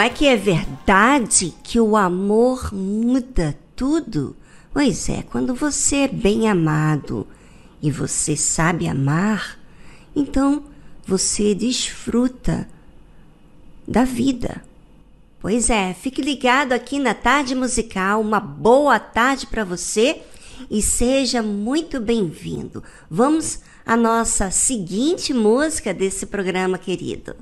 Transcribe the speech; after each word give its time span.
Não 0.00 0.06
é 0.06 0.08
que 0.08 0.26
é 0.26 0.34
verdade 0.34 1.52
que 1.62 1.78
o 1.78 1.94
amor 1.94 2.72
muda 2.72 3.54
tudo? 3.76 4.34
Pois 4.72 5.10
é, 5.10 5.22
quando 5.24 5.54
você 5.54 5.96
é 5.96 6.08
bem 6.08 6.48
amado 6.48 7.28
e 7.82 7.90
você 7.90 8.34
sabe 8.34 8.88
amar, 8.88 9.58
então 10.16 10.64
você 11.06 11.54
desfruta 11.54 12.66
da 13.86 14.02
vida. 14.02 14.64
Pois 15.38 15.68
é, 15.68 15.92
fique 15.92 16.22
ligado 16.22 16.72
aqui 16.72 16.98
na 16.98 17.12
Tarde 17.12 17.54
Musical. 17.54 18.22
Uma 18.22 18.40
boa 18.40 18.98
tarde 18.98 19.46
para 19.48 19.64
você 19.64 20.22
e 20.70 20.80
seja 20.80 21.42
muito 21.42 22.00
bem-vindo. 22.00 22.82
Vamos 23.10 23.60
à 23.84 23.98
nossa 23.98 24.50
seguinte 24.50 25.34
música 25.34 25.92
desse 25.92 26.24
programa 26.24 26.78
querido. 26.78 27.36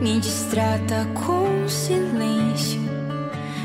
me 0.00 0.18
distrata 0.18 1.06
com 1.14 1.68
silêncio, 1.68 2.80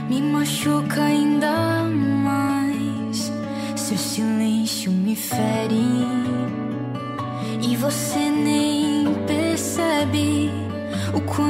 me 0.09 0.21
machuca 0.21 1.03
ainda 1.03 1.85
mais. 2.23 3.31
Seu 3.75 3.97
silêncio 3.97 4.91
me 4.91 5.15
fere 5.15 6.05
e 7.61 7.75
você 7.77 8.29
nem 8.29 9.13
percebe 9.25 10.51
o 11.13 11.21
quanto. 11.21 11.44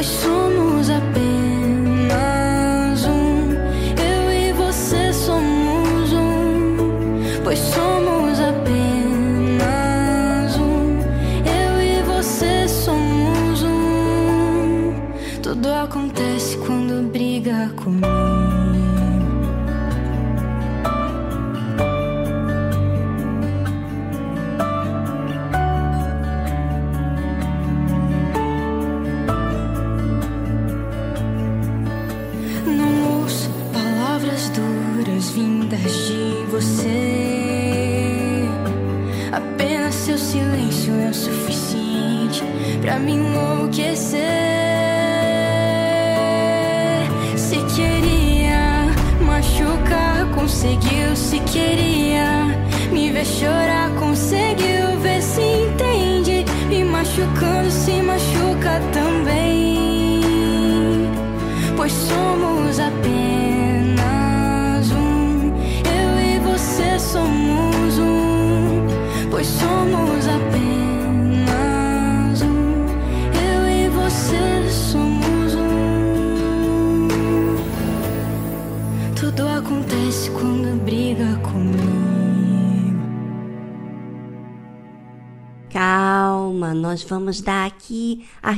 pois 0.00 0.06
somos 0.06 0.88
apenas. 0.88 1.29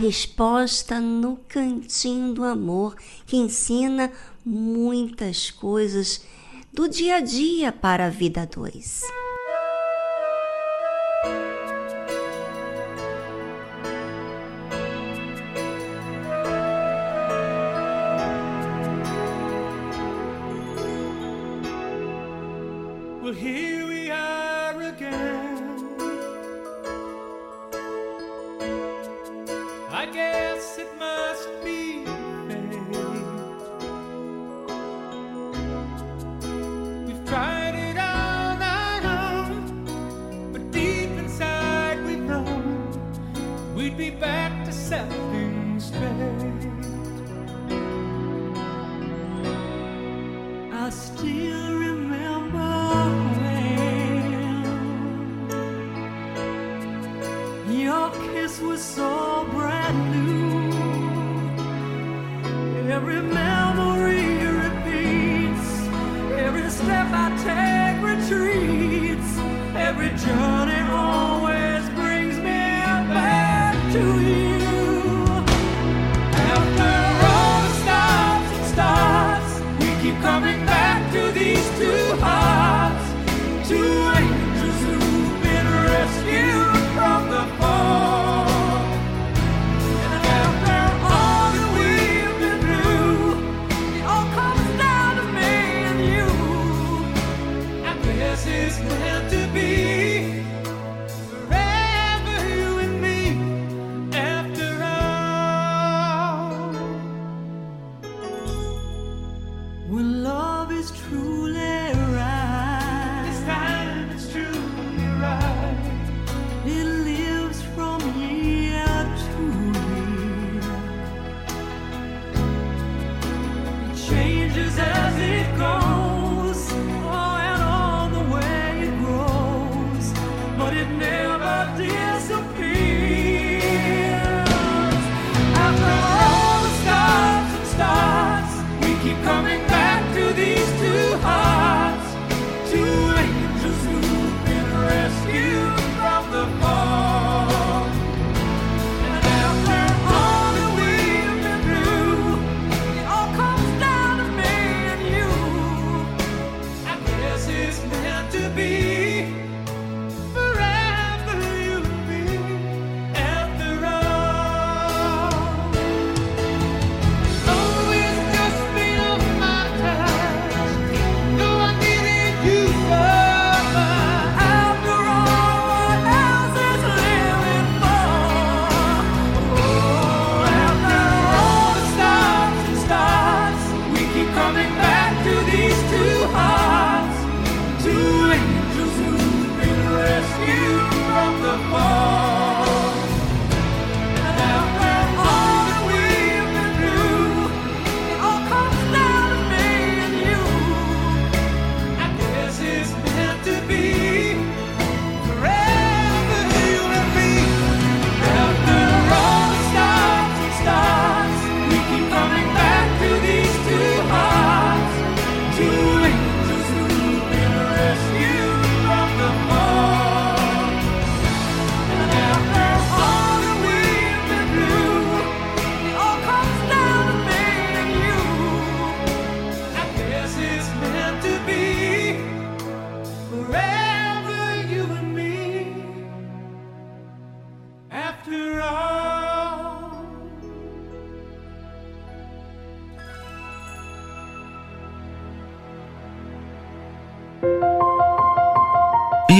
resposta 0.02 1.00
no 1.00 1.36
cantinho 1.46 2.34
do 2.34 2.44
amor, 2.44 2.96
que 3.24 3.36
ensina 3.36 4.10
muitas 4.44 5.48
coisas 5.48 6.24
do 6.72 6.88
dia 6.88 7.16
a 7.16 7.20
dia 7.20 7.70
para 7.70 8.06
a 8.06 8.10
vida 8.10 8.44
dois. 8.44 9.02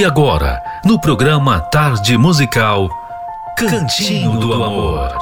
E 0.02 0.04
agora, 0.04 0.60
no 0.84 1.00
programa 1.00 1.60
Tarde 1.60 2.18
Musical, 2.18 2.90
Cantinho 3.56 4.36
do 4.36 4.52
Amor. 4.52 5.16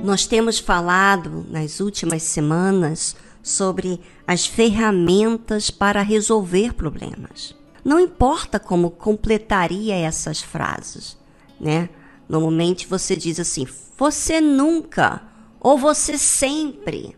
Nós 0.00 0.28
temos 0.28 0.60
falado 0.60 1.44
nas 1.50 1.80
últimas 1.80 2.22
semanas 2.22 3.16
sobre 3.42 4.00
as 4.24 4.46
ferramentas 4.46 5.72
para 5.72 6.02
resolver 6.02 6.74
problemas. 6.74 7.52
Não 7.84 7.98
importa 7.98 8.60
como 8.60 8.92
completaria 8.92 9.96
essas 9.96 10.40
frases, 10.40 11.18
né? 11.60 11.88
Normalmente 12.28 12.86
você 12.86 13.16
diz 13.16 13.40
assim: 13.40 13.66
você 13.98 14.40
nunca 14.40 15.20
ou 15.58 15.76
você 15.76 16.16
sempre. 16.16 17.16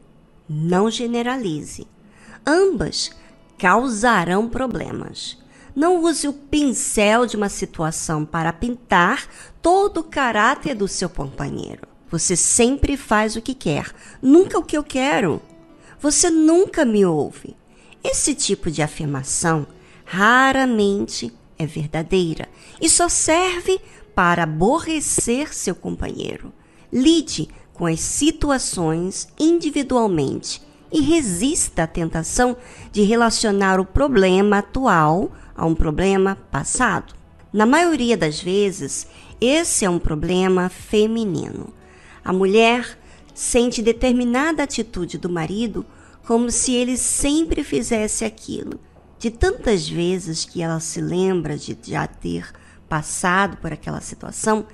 Não 0.49 0.91
generalize. 0.91 1.87
Ambas 2.47 3.11
causarão 3.59 4.49
problemas. 4.49 5.39
Não 5.75 6.03
use 6.03 6.29
o 6.29 6.33
pincel 6.33 7.27
de 7.27 7.37
uma 7.37 7.49
situação 7.49 8.25
para 8.25 8.53
pintar 8.53 9.27
todo 9.61 10.01
o 10.01 10.05
caráter 10.05 10.75
do 10.75 10.87
seu 10.87 11.09
companheiro. 11.09 11.89
Você 12.11 12.37
sempre 12.37 12.97
faz 12.97 13.35
o 13.35 13.43
que 13.43 13.55
quer, 13.55 13.91
nunca 14.23 14.59
o 14.59 14.63
que 14.63 14.77
eu 14.77 14.85
quero. 14.85 15.43
Você 15.99 16.31
nunca 16.31 16.85
me 16.85 17.05
ouve. 17.05 17.57
Esse 18.05 18.35
tipo 18.35 18.71
de 18.71 18.83
afirmação 18.83 19.67
raramente 20.05 21.33
é 21.59 21.67
verdadeira 21.67 22.49
e 22.81 22.89
só 22.89 23.09
serve 23.09 23.81
para 24.15 24.43
aborrecer 24.45 25.55
seu 25.55 25.75
companheiro. 25.75 26.53
Lide 26.93 27.49
com 27.73 27.87
as 27.87 28.01
situações 28.01 29.27
individualmente 29.41 30.63
e 30.95 31.01
resista 31.01 31.83
à 31.83 31.87
tentação 31.89 32.57
de 32.93 33.03
relacionar 33.03 33.81
o 33.81 33.85
problema 33.85 34.59
atual 34.59 35.33
a 35.53 35.67
um 35.67 35.75
problema 35.75 36.37
passado. 36.53 37.15
Na 37.53 37.67
maioria 37.67 38.17
das 38.17 38.41
vezes, 38.41 39.09
esse 39.41 39.85
é 39.85 39.91
um 39.91 39.99
problema 39.99 40.69
feminino. 40.69 41.75
A 42.25 42.33
mulher 42.33 42.97
sente 43.35 43.83
determinada 43.83 44.63
atitude 44.63 45.19
do 45.19 45.29
marido 45.29 45.85
como 46.25 46.49
se 46.49 46.73
ele 46.73 46.97
sempre 46.97 47.65
fizesse 47.65 48.25
aquilo. 48.25 48.79
De 49.19 49.33
tantas 49.33 49.89
vezes 49.89 50.45
que 50.45 50.63
ela 50.63 50.79
se 50.79 51.01
lembra 51.01 51.59
de 51.59 51.77
já 51.83 52.07
ter 52.07 52.53
passado 52.89 53.57
por 53.57 53.73
aquela 53.73 54.01
situação, 54.01 54.65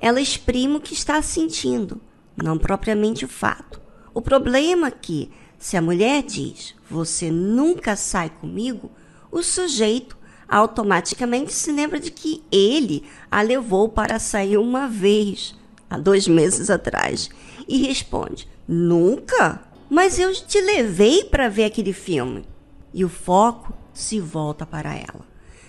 ela 0.00 0.20
exprime 0.20 0.76
o 0.76 0.80
que 0.80 0.94
está 0.94 1.22
sentindo, 1.22 2.00
não 2.36 2.58
propriamente 2.58 3.24
o 3.24 3.28
fato. 3.28 3.80
O 4.12 4.20
problema 4.20 4.90
que, 4.90 5.30
se 5.60 5.76
a 5.76 5.82
mulher 5.82 6.22
diz 6.22 6.74
você 6.90 7.30
nunca 7.30 7.94
sai 7.94 8.30
comigo, 8.30 8.90
o 9.30 9.42
sujeito 9.42 10.18
automaticamente 10.48 11.52
se 11.52 11.70
lembra 11.70 12.00
de 12.00 12.10
que 12.10 12.42
ele 12.50 13.04
a 13.30 13.42
levou 13.42 13.88
para 13.88 14.18
sair 14.18 14.56
uma 14.56 14.88
vez, 14.88 15.54
há 15.88 15.96
dois 15.96 16.26
meses 16.26 16.68
atrás, 16.68 17.30
e 17.68 17.86
responde: 17.86 18.48
Nunca? 18.66 19.62
Mas 19.88 20.18
eu 20.18 20.34
te 20.34 20.60
levei 20.60 21.24
para 21.24 21.48
ver 21.48 21.64
aquele 21.64 21.92
filme. 21.92 22.44
E 22.92 23.04
o 23.04 23.08
foco 23.08 23.72
se 23.92 24.18
volta 24.18 24.64
para 24.64 24.94
ela. 24.94 25.28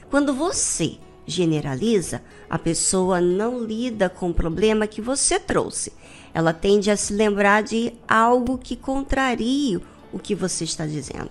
Quando 0.10 0.34
você 0.34 0.98
generaliza, 1.26 2.22
a 2.50 2.58
pessoa 2.58 3.22
não 3.22 3.64
lida 3.64 4.10
com 4.10 4.30
o 4.30 4.34
problema 4.34 4.88
que 4.88 5.02
você 5.02 5.40
trouxe. 5.40 5.94
Ela 6.34 6.54
tende 6.54 6.90
a 6.90 6.98
se 6.98 7.14
lembrar 7.14 7.64
de 7.64 7.94
algo 8.08 8.58
que 8.58 8.76
contraria 8.76 9.82
o 10.12 10.20
que 10.20 10.34
você 10.34 10.64
está 10.64 10.86
dizendo. 10.86 11.30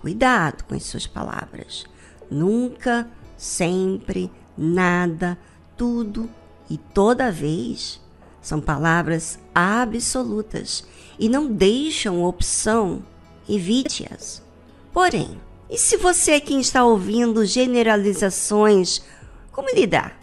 Cuidado 0.00 0.64
com 0.64 0.74
as 0.74 0.84
suas 0.84 1.06
palavras. 1.06 1.84
Nunca, 2.30 3.08
sempre, 3.36 4.30
nada, 4.56 5.38
tudo 5.76 6.28
e 6.68 6.76
toda 6.76 7.30
vez 7.30 8.00
são 8.40 8.60
palavras 8.60 9.38
absolutas 9.54 10.84
e 11.18 11.28
não 11.28 11.52
deixam 11.52 12.24
opção, 12.24 13.02
evite-as. 13.48 14.42
Porém, 14.92 15.38
e 15.68 15.76
se 15.76 15.96
você 15.96 16.32
é 16.32 16.40
quem 16.40 16.60
está 16.60 16.84
ouvindo 16.84 17.44
generalizações 17.44 19.02
como 19.52 19.68
lidar? 19.74 20.18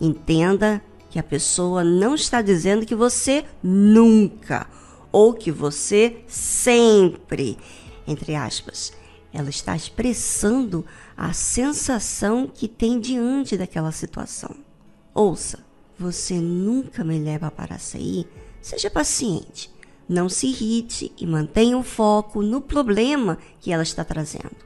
Entenda 0.00 0.82
que 1.14 1.18
a 1.20 1.22
pessoa 1.22 1.84
não 1.84 2.16
está 2.16 2.42
dizendo 2.42 2.84
que 2.84 2.92
você 2.92 3.44
nunca 3.62 4.66
ou 5.12 5.32
que 5.32 5.52
você 5.52 6.24
sempre, 6.26 7.56
entre 8.04 8.34
aspas, 8.34 8.92
ela 9.32 9.48
está 9.48 9.76
expressando 9.76 10.84
a 11.16 11.32
sensação 11.32 12.50
que 12.52 12.66
tem 12.66 12.98
diante 12.98 13.56
daquela 13.56 13.92
situação. 13.92 14.56
Ouça, 15.14 15.64
você 15.96 16.34
nunca 16.34 17.04
me 17.04 17.16
leva 17.20 17.48
para 17.48 17.78
sair. 17.78 18.26
Seja 18.60 18.90
paciente, 18.90 19.70
não 20.08 20.28
se 20.28 20.48
irrite 20.48 21.12
e 21.16 21.24
mantenha 21.28 21.78
o 21.78 21.84
foco 21.84 22.42
no 22.42 22.60
problema 22.60 23.38
que 23.60 23.70
ela 23.70 23.84
está 23.84 24.02
trazendo. 24.02 24.56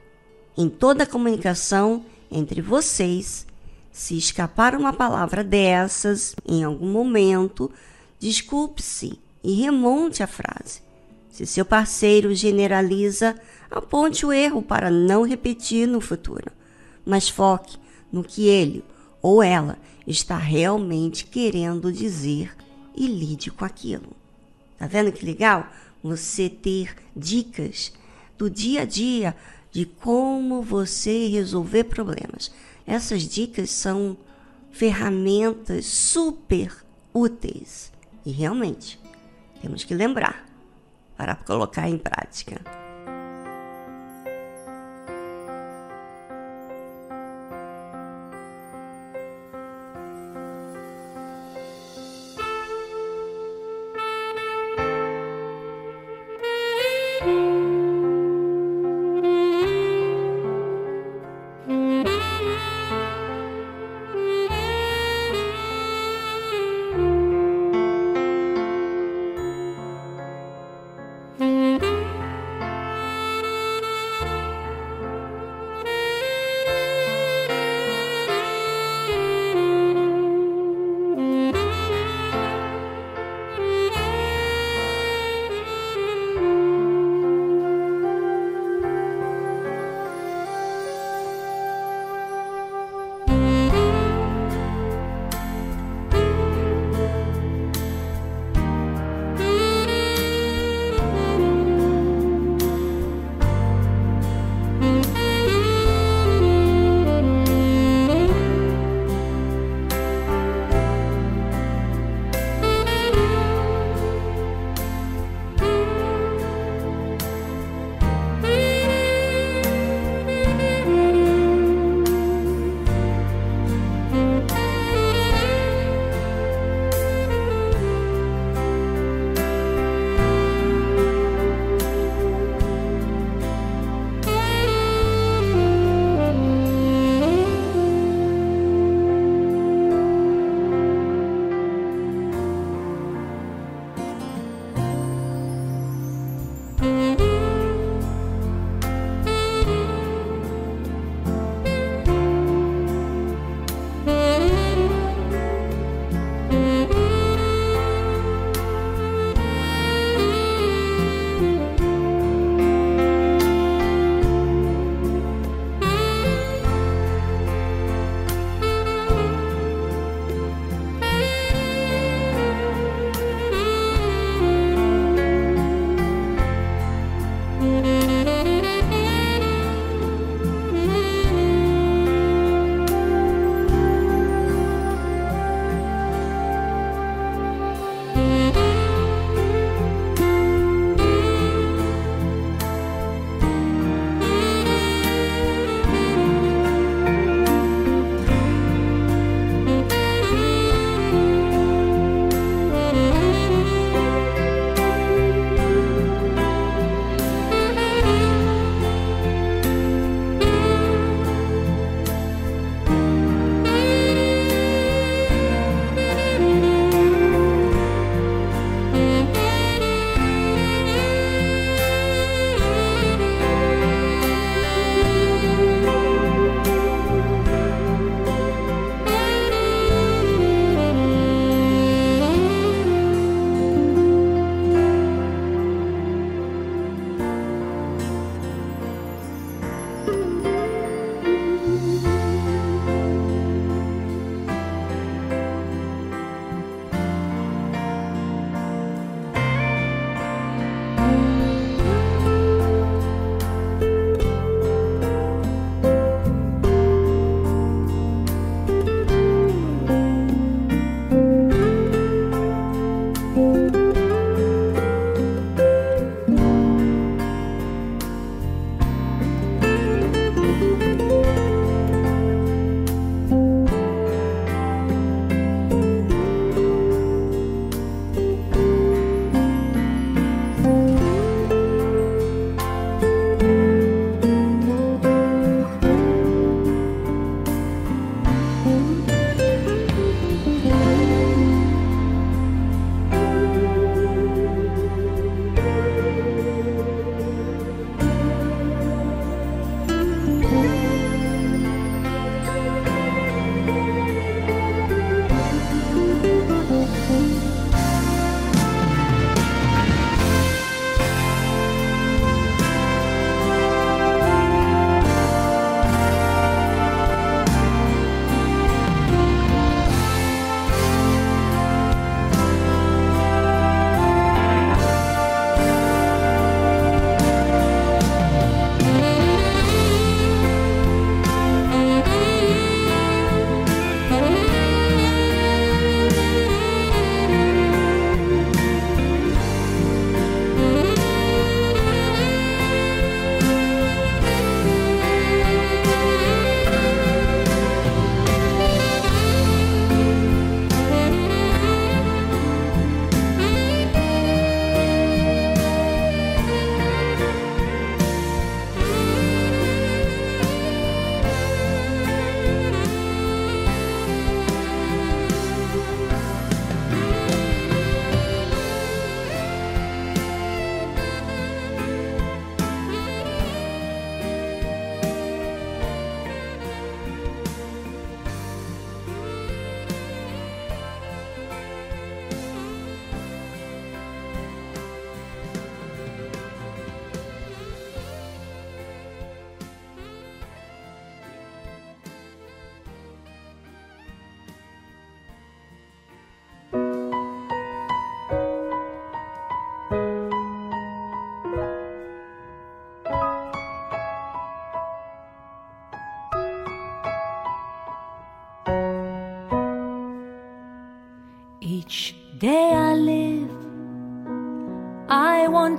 Em 0.57 0.67
toda 0.67 1.03
a 1.03 1.07
comunicação 1.07 2.03
entre 2.31 2.59
vocês, 2.59 3.45
se 3.91 4.17
escapar 4.17 4.75
uma 4.75 4.93
palavra 4.93 5.43
dessas 5.43 6.35
em 6.47 6.63
algum 6.63 6.91
momento, 6.91 7.71
desculpe-se 8.19 9.19
e 9.43 9.53
remonte 9.53 10.21
a 10.23 10.27
frase. 10.27 10.81
Se 11.29 11.45
seu 11.45 11.63
parceiro 11.63 12.33
generaliza, 12.33 13.35
aponte 13.69 14.25
o 14.25 14.33
erro 14.33 14.61
para 14.61 14.89
não 14.89 15.23
repetir 15.23 15.87
no 15.87 16.01
futuro, 16.01 16.51
mas 17.05 17.29
foque 17.29 17.77
no 18.11 18.23
que 18.23 18.47
ele 18.47 18.83
ou 19.21 19.43
ela 19.43 19.77
está 20.05 20.37
realmente 20.37 21.25
querendo 21.25 21.91
dizer 21.91 22.55
e 22.95 23.07
lide 23.07 23.51
com 23.51 23.63
aquilo. 23.63 24.11
Tá 24.77 24.87
vendo 24.87 25.11
que 25.11 25.25
legal? 25.25 25.67
Você 26.01 26.49
ter 26.49 26.95
dicas 27.15 27.91
do 28.37 28.49
dia 28.49 28.81
a 28.81 28.85
dia 28.85 29.35
de 29.71 29.85
como 29.85 30.61
você 30.61 31.27
resolver 31.27 31.85
problemas. 31.85 32.51
Essas 32.89 33.21
dicas 33.21 33.69
são 33.69 34.17
ferramentas 34.71 35.85
super 35.85 36.75
úteis 37.13 37.93
e 38.25 38.31
realmente 38.31 38.99
temos 39.61 39.83
que 39.83 39.93
lembrar 39.93 40.43
para 41.15 41.35
colocar 41.35 41.87
em 41.87 41.99
prática. 41.99 42.78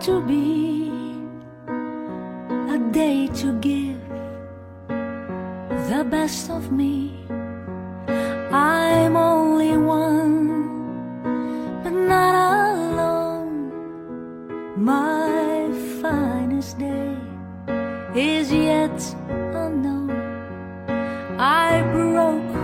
to 0.01 0.23
be 0.23 0.91
a 2.75 2.79
day 2.91 3.27
to 3.35 3.53
give 3.61 4.01
the 5.91 6.07
best 6.11 6.49
of 6.49 6.73
me. 6.73 7.27
I'm 8.51 9.15
only 9.15 9.77
one, 9.77 10.49
but 11.85 11.93
not 11.93 12.35
alone. 12.89 13.73
My 14.75 15.71
finest 16.01 16.79
day 16.79 17.15
is 18.15 18.51
yet 18.51 18.99
unknown. 19.29 20.11
I 21.39 21.83
broke 21.93 22.55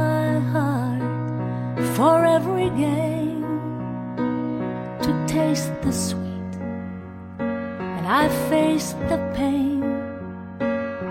my 0.00 0.38
heart 0.52 1.80
for 1.96 2.22
every 2.26 2.68
game 2.70 3.40
to 5.00 5.26
taste 5.26 5.72
the 5.80 5.90
sweet. 5.90 6.21
I 8.14 8.28
face 8.50 8.92
the 9.08 9.16
pain. 9.34 9.82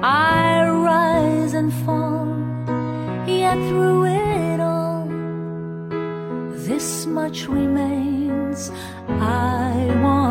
I 0.03 0.69
rise 0.69 1.55
and 1.55 1.73
fall, 1.83 2.27
yet 3.27 3.57
through 3.69 4.05
it 4.05 4.59
all, 4.59 5.07
this 6.67 7.07
much 7.07 7.47
remains. 7.47 8.69
I 9.07 9.99
want. 10.03 10.30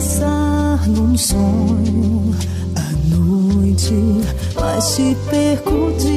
abraçar 0.03 0.87
num 0.89 1.17
sonho. 1.17 2.35
À 2.75 3.15
noite, 3.15 3.93
mas 4.59 4.95
te 4.95 5.15
perco 5.29 5.91
de 5.97 6.12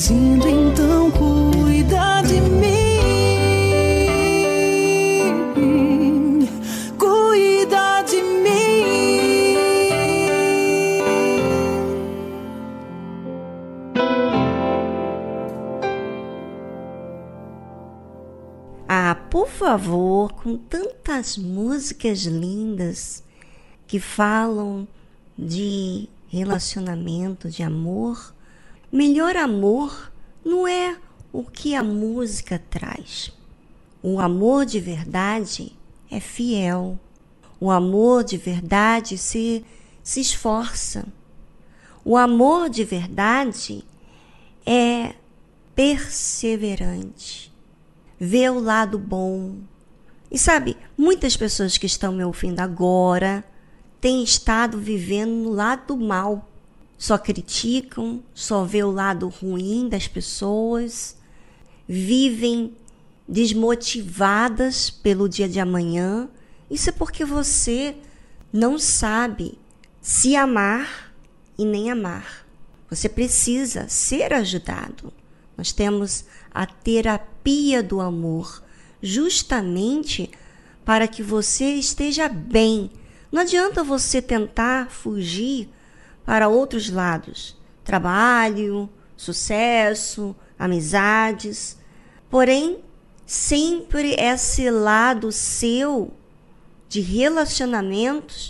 pedindo 0.00 0.48
então 0.48 1.10
cuida 1.10 2.22
de 2.22 2.40
mim. 2.40 2.70
Cuida 6.98 8.00
de 8.04 8.22
mim. 8.22 9.56
Ah, 18.88 19.14
por 19.30 19.48
favor, 19.48 20.32
com 20.32 20.56
tantas 20.56 21.36
músicas 21.36 22.20
lindas 22.20 23.22
que 23.86 24.00
falam 24.00 24.88
de 25.36 26.08
relacionamento, 26.30 27.50
de 27.50 27.62
amor, 27.62 28.32
melhor 28.90 29.36
amor 29.36 30.12
não 30.44 30.66
é 30.66 30.96
o 31.32 31.44
que 31.44 31.74
a 31.74 31.82
música 31.82 32.62
traz. 32.70 33.32
O 34.02 34.18
amor 34.18 34.64
de 34.64 34.80
verdade 34.80 35.72
é 36.10 36.18
fiel. 36.20 36.98
O 37.60 37.70
amor 37.70 38.24
de 38.24 38.36
verdade 38.36 39.18
se, 39.18 39.64
se 40.02 40.20
esforça. 40.20 41.06
O 42.04 42.16
amor 42.16 42.70
de 42.70 42.84
verdade 42.84 43.84
é 44.64 45.14
perseverante 45.74 47.50
vê 48.20 48.50
o 48.50 48.60
lado 48.60 48.98
bom. 48.98 49.56
E 50.30 50.38
sabe, 50.38 50.76
muitas 50.96 51.36
pessoas 51.36 51.78
que 51.78 51.86
estão 51.86 52.12
me 52.12 52.22
ouvindo 52.22 52.60
agora 52.60 53.42
têm 53.98 54.22
estado 54.22 54.78
vivendo 54.78 55.30
no 55.30 55.50
lado 55.50 55.96
mal. 55.96 56.49
Só 57.00 57.16
criticam, 57.16 58.22
só 58.34 58.62
vê 58.62 58.84
o 58.84 58.90
lado 58.90 59.26
ruim 59.26 59.88
das 59.88 60.06
pessoas, 60.06 61.16
vivem 61.88 62.76
desmotivadas 63.26 64.90
pelo 64.90 65.26
dia 65.26 65.48
de 65.48 65.58
amanhã. 65.58 66.28
Isso 66.70 66.90
é 66.90 66.92
porque 66.92 67.24
você 67.24 67.96
não 68.52 68.78
sabe 68.78 69.58
se 69.98 70.36
amar 70.36 71.14
e 71.56 71.64
nem 71.64 71.90
amar. 71.90 72.46
Você 72.90 73.08
precisa 73.08 73.88
ser 73.88 74.34
ajudado. 74.34 75.10
Nós 75.56 75.72
temos 75.72 76.26
a 76.50 76.66
terapia 76.66 77.82
do 77.82 78.02
amor, 78.02 78.62
justamente 79.02 80.30
para 80.84 81.08
que 81.08 81.22
você 81.22 81.76
esteja 81.76 82.28
bem. 82.28 82.90
Não 83.32 83.40
adianta 83.40 83.82
você 83.82 84.20
tentar 84.20 84.90
fugir 84.90 85.70
para 86.24 86.48
outros 86.48 86.90
lados 86.90 87.60
trabalho, 87.90 88.88
sucesso, 89.16 90.34
amizades. 90.56 91.76
Porém, 92.30 92.78
sempre 93.26 94.14
esse 94.16 94.70
lado 94.70 95.32
seu 95.32 96.12
de 96.88 97.00
relacionamentos 97.00 98.48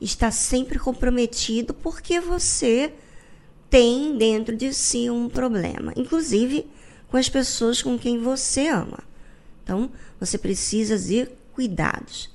está 0.00 0.30
sempre 0.30 0.78
comprometido 0.78 1.74
porque 1.74 2.20
você 2.20 2.92
tem 3.68 4.16
dentro 4.16 4.56
de 4.56 4.72
si 4.72 5.10
um 5.10 5.28
problema, 5.28 5.92
inclusive 5.94 6.66
com 7.08 7.18
as 7.18 7.28
pessoas 7.28 7.82
com 7.82 7.98
quem 7.98 8.18
você 8.18 8.68
ama. 8.68 9.00
Então, 9.62 9.90
você 10.18 10.38
precisa 10.38 10.98
ter 10.98 11.36
cuidados. 11.52 12.30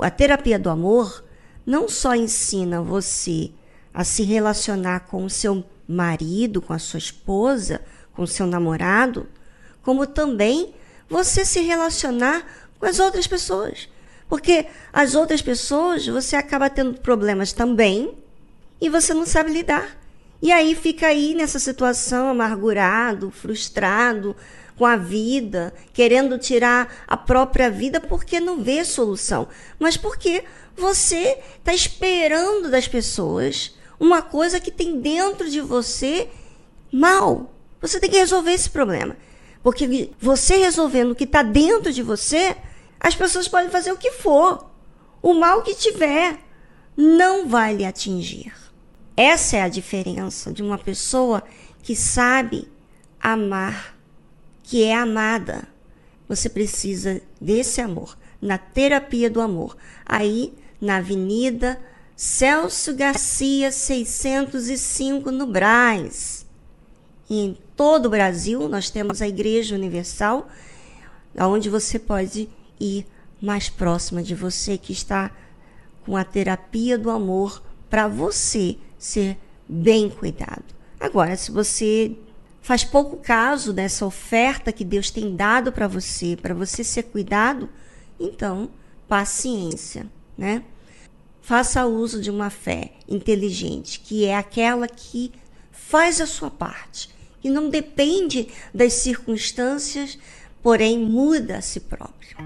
A 0.00 0.10
terapia 0.10 0.58
do 0.58 0.70
amor 0.70 1.22
não 1.66 1.90
só 1.90 2.14
ensina 2.14 2.80
você 2.80 3.50
a 3.94 4.02
se 4.02 4.24
relacionar 4.24 5.00
com 5.06 5.24
o 5.24 5.30
seu 5.30 5.64
marido, 5.86 6.60
com 6.60 6.72
a 6.72 6.78
sua 6.78 6.98
esposa, 6.98 7.80
com 8.12 8.24
o 8.24 8.26
seu 8.26 8.46
namorado, 8.46 9.28
como 9.82 10.06
também 10.06 10.74
você 11.08 11.44
se 11.44 11.60
relacionar 11.60 12.44
com 12.78 12.86
as 12.86 12.98
outras 12.98 13.26
pessoas. 13.28 13.88
Porque 14.28 14.66
as 14.92 15.14
outras 15.14 15.40
pessoas 15.40 16.06
você 16.06 16.34
acaba 16.34 16.68
tendo 16.68 17.00
problemas 17.00 17.52
também 17.52 18.12
e 18.80 18.88
você 18.88 19.14
não 19.14 19.24
sabe 19.24 19.52
lidar. 19.52 19.96
E 20.42 20.50
aí 20.50 20.74
fica 20.74 21.06
aí 21.06 21.34
nessa 21.34 21.58
situação 21.58 22.28
amargurado, 22.28 23.30
frustrado 23.30 24.34
com 24.76 24.84
a 24.84 24.96
vida, 24.96 25.72
querendo 25.92 26.36
tirar 26.38 27.04
a 27.06 27.16
própria 27.16 27.70
vida 27.70 28.00
porque 28.00 28.40
não 28.40 28.60
vê 28.60 28.84
solução, 28.84 29.46
mas 29.78 29.96
porque 29.96 30.44
você 30.76 31.38
está 31.58 31.72
esperando 31.72 32.68
das 32.70 32.88
pessoas 32.88 33.74
uma 34.04 34.20
coisa 34.20 34.60
que 34.60 34.70
tem 34.70 35.00
dentro 35.00 35.48
de 35.48 35.60
você 35.60 36.28
mal. 36.92 37.52
Você 37.80 37.98
tem 37.98 38.10
que 38.10 38.18
resolver 38.18 38.52
esse 38.52 38.68
problema. 38.68 39.16
Porque 39.62 40.10
você 40.20 40.58
resolvendo 40.58 41.12
o 41.12 41.14
que 41.14 41.24
está 41.24 41.42
dentro 41.42 41.90
de 41.90 42.02
você, 42.02 42.54
as 43.00 43.14
pessoas 43.14 43.48
podem 43.48 43.70
fazer 43.70 43.92
o 43.92 43.96
que 43.96 44.10
for. 44.10 44.70
O 45.22 45.32
mal 45.32 45.62
que 45.62 45.74
tiver 45.74 46.38
não 46.94 47.48
vai 47.48 47.74
lhe 47.74 47.84
atingir. 47.84 48.52
Essa 49.16 49.56
é 49.56 49.62
a 49.62 49.68
diferença 49.68 50.52
de 50.52 50.62
uma 50.62 50.76
pessoa 50.76 51.42
que 51.82 51.96
sabe 51.96 52.68
amar, 53.18 53.96
que 54.62 54.84
é 54.84 54.94
amada. 54.94 55.66
Você 56.28 56.48
precisa 56.50 57.22
desse 57.40 57.80
amor, 57.80 58.18
na 58.40 58.58
terapia 58.58 59.30
do 59.30 59.40
amor. 59.40 59.76
Aí, 60.04 60.52
na 60.78 60.96
Avenida 60.96 61.80
Celso 62.16 62.94
Garcia 62.94 63.72
605, 63.72 65.30
no 65.32 65.46
Brás. 65.46 66.46
E 67.28 67.40
em 67.40 67.58
todo 67.76 68.06
o 68.06 68.10
Brasil, 68.10 68.68
nós 68.68 68.88
temos 68.88 69.20
a 69.20 69.26
Igreja 69.26 69.74
Universal, 69.74 70.48
onde 71.36 71.68
você 71.68 71.98
pode 71.98 72.48
ir 72.78 73.06
mais 73.42 73.68
próxima 73.68 74.22
de 74.22 74.34
você 74.34 74.78
que 74.78 74.92
está 74.92 75.30
com 76.04 76.16
a 76.16 76.24
terapia 76.24 76.96
do 76.96 77.10
amor 77.10 77.62
para 77.90 78.06
você 78.06 78.76
ser 78.98 79.36
bem 79.68 80.08
cuidado. 80.08 80.64
Agora, 81.00 81.36
se 81.36 81.50
você 81.50 82.16
faz 82.62 82.84
pouco 82.84 83.16
caso 83.16 83.72
dessa 83.72 84.06
oferta 84.06 84.72
que 84.72 84.84
Deus 84.84 85.10
tem 85.10 85.34
dado 85.34 85.72
para 85.72 85.88
você, 85.88 86.36
para 86.40 86.54
você 86.54 86.84
ser 86.84 87.04
cuidado, 87.04 87.68
então, 88.18 88.70
paciência, 89.08 90.06
né? 90.38 90.62
Faça 91.44 91.84
uso 91.84 92.22
de 92.22 92.30
uma 92.30 92.48
fé 92.48 92.92
inteligente, 93.06 94.00
que 94.00 94.24
é 94.24 94.34
aquela 94.34 94.88
que 94.88 95.30
faz 95.70 96.18
a 96.18 96.26
sua 96.26 96.50
parte, 96.50 97.10
que 97.42 97.50
não 97.50 97.68
depende 97.68 98.48
das 98.72 98.94
circunstâncias, 98.94 100.18
porém 100.62 100.98
muda 100.98 101.58
a 101.58 101.60
si 101.60 101.80
próprio. 101.80 102.38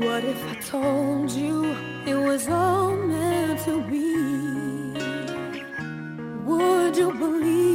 What 0.00 0.26
if 0.26 0.42
I 0.50 0.56
told 0.68 1.30
you 1.38 1.66
it 2.04 2.16
was 2.16 2.48
all 2.48 2.96
meant 2.96 3.62
to 3.66 3.80
be? 3.82 4.16
Would 6.44 6.98
you 6.98 7.12
believe 7.12 7.69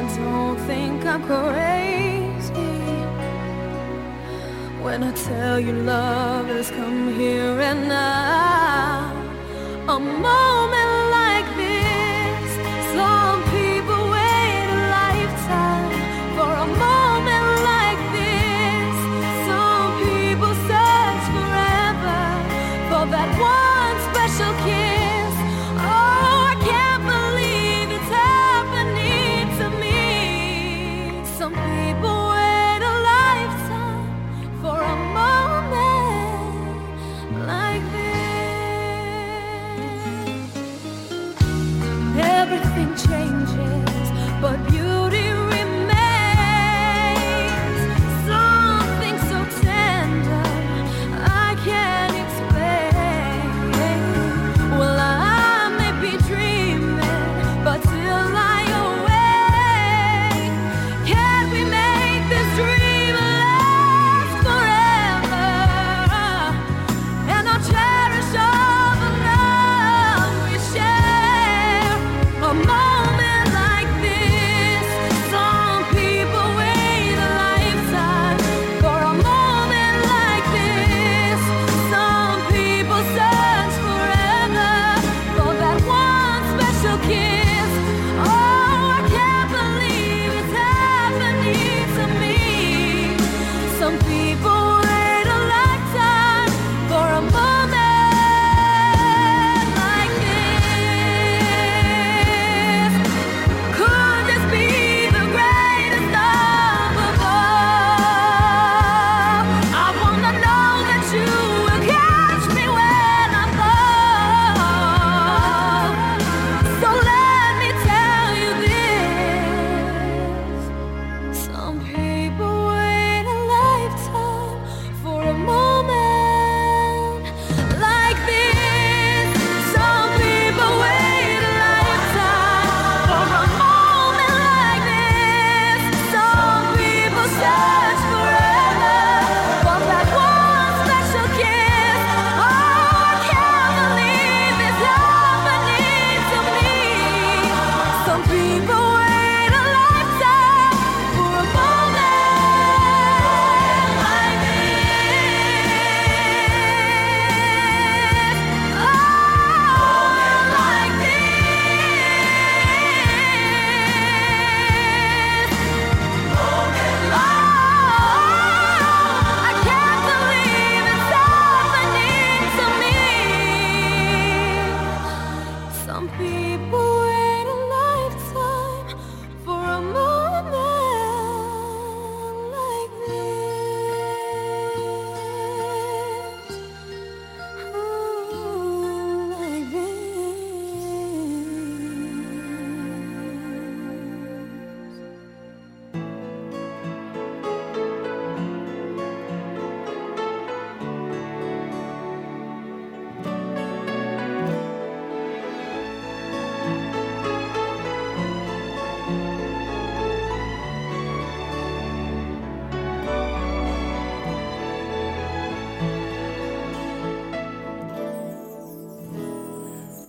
don't 0.00 0.58
think 0.66 1.04
I'm 1.04 1.22
crazy 1.22 2.74
when 4.82 5.02
I 5.02 5.12
tell 5.12 5.58
you 5.60 5.72
love 5.72 6.46
has 6.46 6.70
come 6.70 7.14
here 7.14 7.60
and 7.60 7.88
now. 7.88 9.12
A 9.88 9.98
moment 9.98 10.63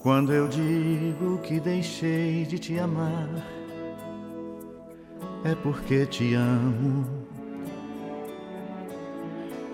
Quando 0.05 0.31
eu 0.31 0.47
digo 0.47 1.39
que 1.39 1.59
deixei 1.59 2.45
de 2.45 2.59
te 2.59 2.77
amar, 2.77 3.27
é 5.43 5.55
porque 5.55 6.05
te 6.05 6.35
amo. 6.35 7.07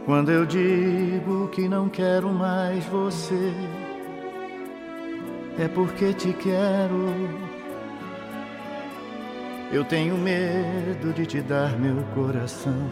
Quando 0.05 0.31
eu 0.31 0.45
digo 0.45 1.49
que 1.49 1.67
não 1.67 1.89
quero 1.89 2.29
mais 2.29 2.85
você, 2.85 3.53
é 5.59 5.67
porque 5.67 6.13
te 6.13 6.31
quero. 6.31 7.13
Eu 9.69 9.83
tenho 9.83 10.17
medo 10.17 11.11
de 11.13 11.25
te 11.25 11.41
dar 11.41 11.77
meu 11.77 12.01
coração, 12.15 12.89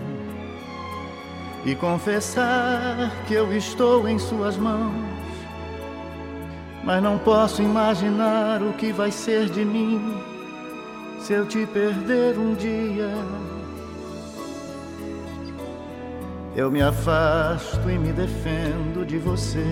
e 1.66 1.74
confessar 1.74 3.10
que 3.30 3.34
eu 3.34 3.56
estou 3.56 4.10
em 4.10 4.20
Suas 4.20 4.58
mãos. 4.58 5.09
Mas 6.90 7.04
não 7.04 7.20
posso 7.20 7.62
imaginar 7.62 8.64
o 8.64 8.74
que 8.74 8.92
vai 8.92 9.12
ser 9.12 9.48
de 9.48 9.64
mim 9.64 10.02
se 11.20 11.34
eu 11.34 11.46
te 11.46 11.64
perder 11.68 12.36
um 12.36 12.56
dia. 12.56 13.12
Eu 16.56 16.72
me 16.72 16.82
afasto 16.82 17.88
e 17.92 17.96
me 17.96 18.12
defendo 18.12 19.06
de 19.06 19.20
você, 19.20 19.64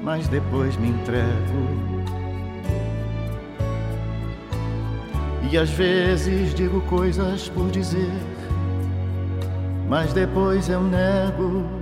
mas 0.00 0.28
depois 0.28 0.76
me 0.76 0.90
entrego. 0.90 1.66
E 5.50 5.58
às 5.58 5.70
vezes 5.70 6.54
digo 6.54 6.80
coisas 6.82 7.48
por 7.48 7.68
dizer, 7.68 8.12
mas 9.88 10.12
depois 10.12 10.68
eu 10.68 10.80
nego. 10.80 11.81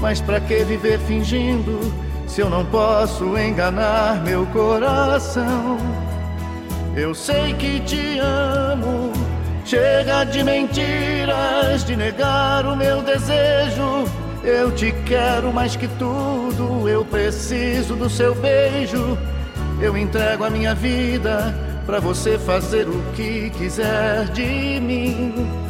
Mas 0.00 0.20
para 0.20 0.40
que 0.40 0.64
viver 0.64 0.98
fingindo 1.00 1.78
se 2.26 2.40
eu 2.40 2.48
não 2.48 2.64
posso 2.64 3.36
enganar 3.36 4.22
meu 4.24 4.46
coração? 4.46 5.78
Eu 6.96 7.14
sei 7.14 7.54
que 7.54 7.80
te 7.80 8.18
amo, 8.18 9.12
chega 9.64 10.24
de 10.24 10.42
mentiras, 10.42 11.84
de 11.84 11.94
negar 11.96 12.66
o 12.66 12.74
meu 12.74 13.02
desejo. 13.02 14.04
Eu 14.42 14.72
te 14.72 14.90
quero 15.04 15.52
mais 15.52 15.76
que 15.76 15.86
tudo, 15.86 16.88
eu 16.88 17.04
preciso 17.04 17.94
do 17.94 18.08
seu 18.08 18.34
beijo. 18.34 19.18
Eu 19.80 19.96
entrego 19.96 20.44
a 20.44 20.50
minha 20.50 20.74
vida 20.74 21.54
para 21.86 22.00
você 22.00 22.38
fazer 22.38 22.88
o 22.88 23.02
que 23.14 23.50
quiser 23.50 24.26
de 24.28 24.80
mim. 24.80 25.69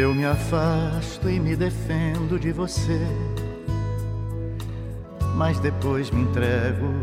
Eu 0.00 0.14
me 0.14 0.24
afasto 0.24 1.28
e 1.28 1.40
me 1.40 1.56
defendo 1.56 2.38
de 2.38 2.52
você, 2.52 3.00
mas 5.34 5.58
depois 5.58 6.08
me 6.10 6.22
entrego 6.22 6.94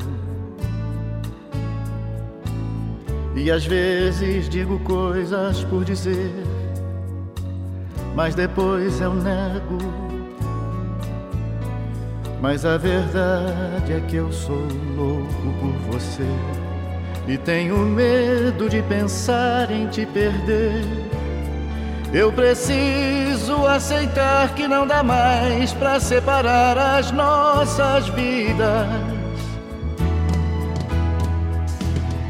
E 3.35 3.51
às 3.51 3.65
vezes 3.65 4.47
digo 4.47 4.79
coisas 4.79 5.63
por 5.65 5.83
dizer, 5.83 6.33
mas 8.15 8.33
depois 8.33 9.01
eu 9.01 9.13
nego. 9.13 9.77
Mas 12.41 12.65
a 12.65 12.77
verdade 12.77 13.91
é 13.91 13.99
que 14.07 14.15
eu 14.15 14.31
sou 14.31 14.65
louco 14.95 15.53
por 15.59 15.93
você 15.93 16.25
e 17.27 17.37
tenho 17.37 17.77
medo 17.77 18.69
de 18.69 18.81
pensar 18.83 19.69
em 19.69 19.87
te 19.87 20.05
perder. 20.05 21.14
Eu 22.15 22.31
preciso 22.31 23.67
aceitar 23.67 24.55
que 24.55 24.69
não 24.69 24.87
dá 24.87 25.03
mais 25.03 25.73
para 25.73 25.99
separar 25.99 26.77
as 26.77 27.11
nossas 27.11 28.07
vidas. 28.07 28.87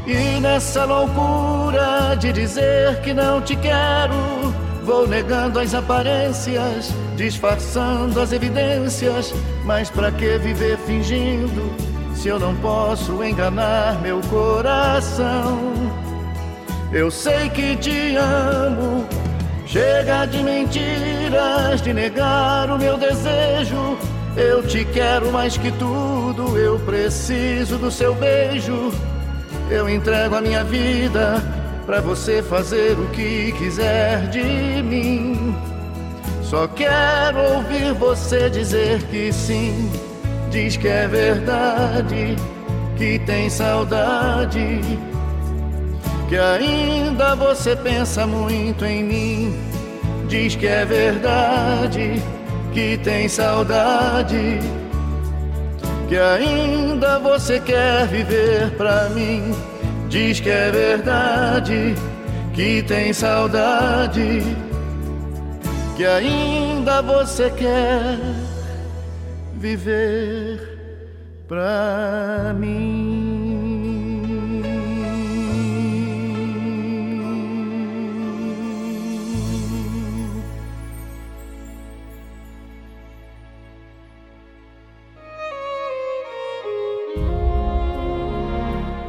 E 0.04 0.40
nessa 0.40 0.84
loucura 0.84 2.16
de 2.18 2.32
dizer 2.32 3.00
que 3.02 3.14
não 3.14 3.40
te 3.40 3.54
quero, 3.54 4.52
vou 4.82 5.06
negando 5.06 5.60
as 5.60 5.72
aparências, 5.72 6.92
disfarçando 7.14 8.20
as 8.20 8.32
evidências. 8.32 9.32
Mas 9.64 9.88
pra 9.88 10.10
que 10.10 10.36
viver 10.38 10.78
fingindo 10.78 11.72
se 12.12 12.26
eu 12.26 12.40
não 12.40 12.56
posso 12.56 13.22
enganar 13.22 14.02
meu 14.02 14.20
coração? 14.22 15.60
Eu 16.92 17.08
sei 17.08 17.48
que 17.50 17.76
te 17.76 18.16
amo. 18.16 19.15
Chega 19.76 20.24
de 20.24 20.42
mentiras, 20.42 21.82
de 21.82 21.92
negar 21.92 22.70
o 22.70 22.78
meu 22.78 22.96
desejo. 22.96 23.98
Eu 24.34 24.66
te 24.66 24.86
quero 24.86 25.30
mais 25.30 25.58
que 25.58 25.70
tudo, 25.72 26.56
eu 26.56 26.78
preciso 26.78 27.76
do 27.76 27.90
seu 27.90 28.14
beijo. 28.14 28.90
Eu 29.70 29.86
entrego 29.86 30.34
a 30.34 30.40
minha 30.40 30.64
vida 30.64 31.42
para 31.84 32.00
você 32.00 32.42
fazer 32.42 32.98
o 32.98 33.06
que 33.10 33.52
quiser 33.58 34.30
de 34.30 34.82
mim. 34.82 35.54
Só 36.42 36.66
quero 36.68 37.38
ouvir 37.56 37.92
você 37.92 38.48
dizer 38.48 39.02
que 39.10 39.30
sim. 39.30 39.92
Diz 40.50 40.78
que 40.78 40.88
é 40.88 41.06
verdade, 41.06 42.34
que 42.96 43.18
tem 43.26 43.50
saudade. 43.50 44.80
Que 46.28 46.36
ainda 46.36 47.34
você 47.34 47.76
pensa 47.76 48.26
muito 48.26 48.84
em 48.84 49.04
mim. 49.04 49.54
Diz 50.28 50.56
que 50.56 50.66
é 50.66 50.84
verdade, 50.84 52.22
que 52.72 52.98
tem 52.98 53.28
saudade 53.28 54.58
que 56.08 56.16
ainda 56.16 57.18
você 57.18 57.58
quer 57.60 58.06
viver 58.06 58.70
pra 58.76 59.08
mim. 59.10 59.52
Diz 60.08 60.40
que 60.40 60.50
é 60.50 60.70
verdade, 60.70 61.94
que 62.54 62.82
tem 62.82 63.12
saudade, 63.12 64.42
que 65.96 66.06
ainda 66.06 67.02
você 67.02 67.50
quer 67.50 68.18
viver 69.54 70.60
pra 71.48 72.54
mim. 72.56 73.15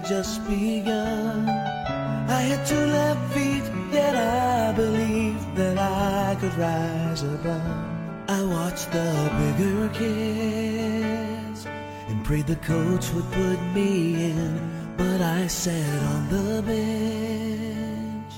Had 0.00 0.08
just 0.08 0.46
begun. 0.48 1.48
I 1.48 2.40
had 2.42 2.66
two 2.66 2.86
left 2.86 3.32
feet, 3.34 3.64
yet 3.92 4.16
I 4.16 4.72
believed 4.72 5.56
that 5.56 5.78
I 5.78 6.36
could 6.40 6.56
rise 6.56 7.22
above. 7.22 7.86
I 8.28 8.42
watched 8.42 8.90
the 8.92 9.30
bigger 9.38 9.88
kids 9.88 11.66
and 12.08 12.24
prayed 12.24 12.46
the 12.46 12.56
coach 12.56 13.12
would 13.12 13.30
put 13.32 13.60
me 13.74 14.30
in, 14.30 14.94
but 14.96 15.20
I 15.20 15.46
sat 15.48 16.02
on 16.14 16.28
the 16.28 16.62
bench. 16.62 18.32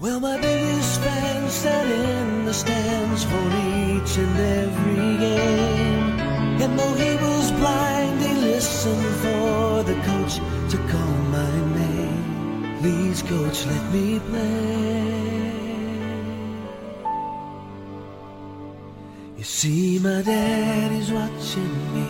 Well, 0.00 0.20
my 0.20 0.38
biggest 0.40 1.00
fan 1.00 1.48
sat 1.48 1.86
in 1.86 2.44
the 2.44 2.54
stands 2.54 3.24
for 3.24 3.46
each 3.70 4.18
and 4.18 4.38
every 4.38 5.16
game. 5.18 6.20
And 6.62 6.78
though 6.78 6.94
he 6.94 7.16
was 7.16 7.50
blind, 7.52 8.20
he 8.20 8.34
listened 8.34 9.14
for 9.22 9.82
the 9.84 9.94
coach 10.38 10.70
to 10.70 10.76
call 10.88 11.14
my 11.30 11.52
name. 11.76 12.78
Please, 12.80 13.22
coach, 13.22 13.66
let 13.66 13.92
me 13.92 14.18
play. 14.18 15.52
You 19.36 19.44
see, 19.44 19.98
my 19.98 20.22
daddy's 20.22 21.10
watching 21.10 21.94
me. 21.94 22.06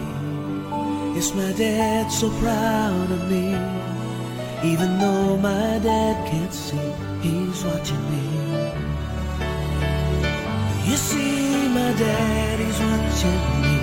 Yes, 1.14 1.34
my 1.34 1.52
dad's 1.52 2.18
so 2.18 2.30
proud 2.40 3.10
of 3.10 3.30
me. 3.30 3.56
Even 4.64 4.98
though 4.98 5.36
my 5.36 5.78
dad 5.78 6.26
can't 6.28 6.52
see, 6.52 6.92
he's 7.20 7.64
watching 7.64 8.04
me. 8.10 8.24
You 10.88 10.96
see, 10.96 11.68
my 11.68 11.92
daddy's 11.92 12.78
watching 12.88 13.42
me. 13.62 13.76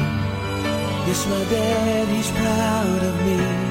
Yes, 1.08 1.26
my 1.28 1.44
dad, 1.50 2.08
he's 2.08 2.32
proud 2.32 3.04
of 3.04 3.16
me. 3.26 3.69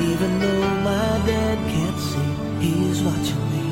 Even 0.00 0.38
though 0.40 0.68
my 0.82 1.20
dad 1.26 1.58
can't 1.68 1.98
see, 2.08 2.32
he's 2.64 3.02
watching 3.02 3.44
me. 3.52 3.66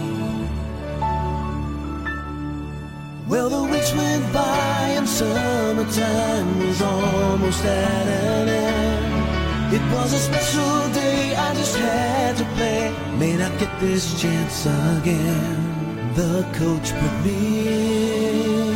Well, 3.27 3.49
the 3.49 3.63
weeks 3.73 3.95
went 3.95 4.33
by 4.33 4.93
and 4.99 5.09
summertime 5.09 6.59
was 6.67 6.83
almost 6.83 7.65
at 7.65 8.07
an 8.07 8.49
end. 8.49 9.75
It 9.75 9.83
was 9.95 10.13
a 10.13 10.19
special 10.19 10.89
day, 10.93 11.35
I 11.35 11.55
just 11.55 11.77
had 11.77 12.37
to 12.37 12.45
play. 12.57 12.95
May 13.19 13.37
not 13.37 13.59
get 13.59 13.73
this 13.81 14.21
chance 14.21 14.67
again. 14.67 16.13
The 16.15 16.45
coach 16.53 16.93
put 17.01 17.15
me 17.25 17.69
in, 18.49 18.75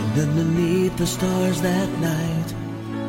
and 0.00 0.20
underneath 0.20 0.96
the 0.96 1.06
stars 1.06 1.60
that 1.62 1.88
night, 2.00 2.54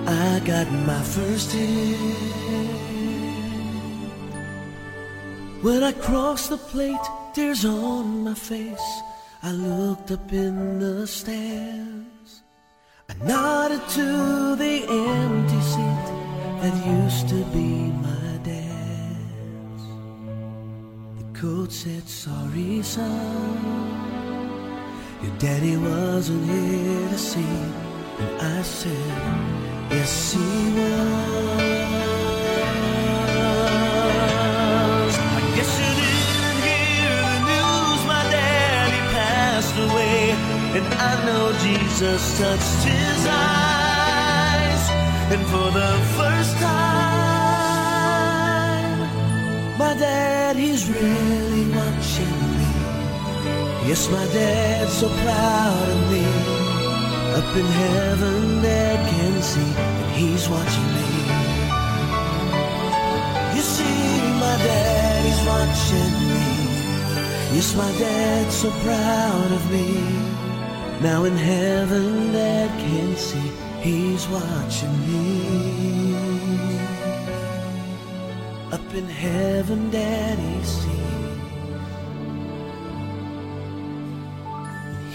I 0.08 0.40
got 0.46 0.68
my 0.86 1.02
first 1.04 1.52
hit. 1.52 2.49
When 5.62 5.84
I 5.84 5.92
crossed 5.92 6.52
the 6.52 6.58
plate, 6.58 7.06
tears 7.34 7.66
on 7.66 8.24
my 8.24 8.34
face. 8.34 9.02
I 9.44 9.52
looked 9.52 10.10
up 10.10 10.32
in 10.32 10.80
the 10.80 11.06
stands. 11.06 12.44
I 13.10 13.14
nodded 13.26 13.82
to 13.90 14.56
the 14.56 14.76
empty 14.88 15.62
seat 15.62 16.08
that 16.62 16.86
used 16.88 17.28
to 17.30 17.44
be 17.52 17.92
my 17.92 18.38
dad's. 18.42 19.84
The 21.20 21.40
coach 21.40 21.72
said, 21.72 22.08
Sorry, 22.08 22.82
son. 22.82 24.00
Your 25.22 25.36
daddy 25.40 25.76
wasn't 25.76 26.50
here 26.50 27.10
to 27.10 27.18
see. 27.18 27.56
And 28.20 28.42
I 28.42 28.62
said, 28.62 29.92
Yes, 29.92 30.32
he 30.32 30.40
was. 30.78 32.09
And 40.80 40.94
I 40.94 41.14
know 41.26 41.52
Jesus 41.60 42.22
touched 42.40 42.84
his 42.88 43.28
eyes. 43.28 44.84
And 45.34 45.46
for 45.52 45.72
the 45.80 45.92
first 46.16 46.54
time, 46.58 47.10
my 49.78 49.94
dad, 49.94 50.56
he's 50.56 50.88
really 50.88 51.66
watching 51.76 52.38
me. 52.56 52.70
Yes, 53.90 54.10
my 54.10 54.26
dad's 54.28 54.94
so 54.94 55.10
proud 55.10 55.90
of 55.96 56.12
me. 56.12 56.24
Up 57.40 57.56
in 57.58 57.66
heaven, 57.66 58.62
Dad 58.62 59.00
can 59.12 59.42
see, 59.42 59.74
and 60.02 60.12
He's 60.16 60.48
watching 60.48 60.90
me. 60.96 61.08
You 63.56 63.64
see, 63.76 64.02
my 64.46 64.56
dad, 64.64 65.26
He's 65.28 65.42
watching 65.46 66.14
me. 66.32 66.48
Yes, 67.56 67.70
my 67.76 67.92
dad's 68.00 68.56
so 68.56 68.72
proud 68.72 69.52
of 69.52 69.72
me. 69.72 70.29
Now 71.02 71.24
in 71.24 71.38
heaven, 71.38 72.34
Dad 72.34 72.70
can 72.80 73.16
see, 73.16 73.52
He's 73.80 74.28
watching 74.28 75.00
me. 75.08 76.80
Up 78.74 78.94
in 78.94 79.08
heaven, 79.08 79.90
Daddy 79.90 80.64
sees. 80.64 80.90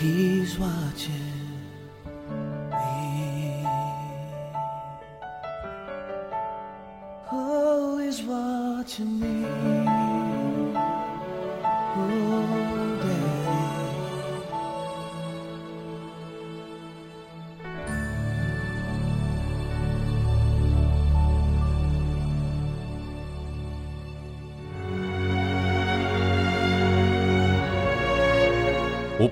He's 0.01 0.59
watching. 0.59 1.35
Oh, 7.31 7.99
he's 7.99 8.23
watching 8.23 9.21
me. 9.21 9.84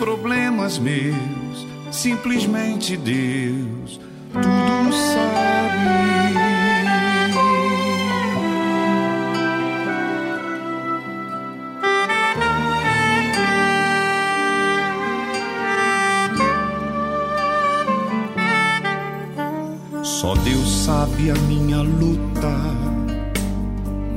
Problemas 0.00 0.78
meus, 0.78 1.66
simplesmente 1.92 2.96
Deus 2.96 4.00
tudo 4.32 4.92
sabe. 4.92 6.00
Só 20.02 20.34
Deus 20.36 20.70
sabe 20.84 21.30
a 21.30 21.34
minha 21.46 21.82
luta, 21.82 22.48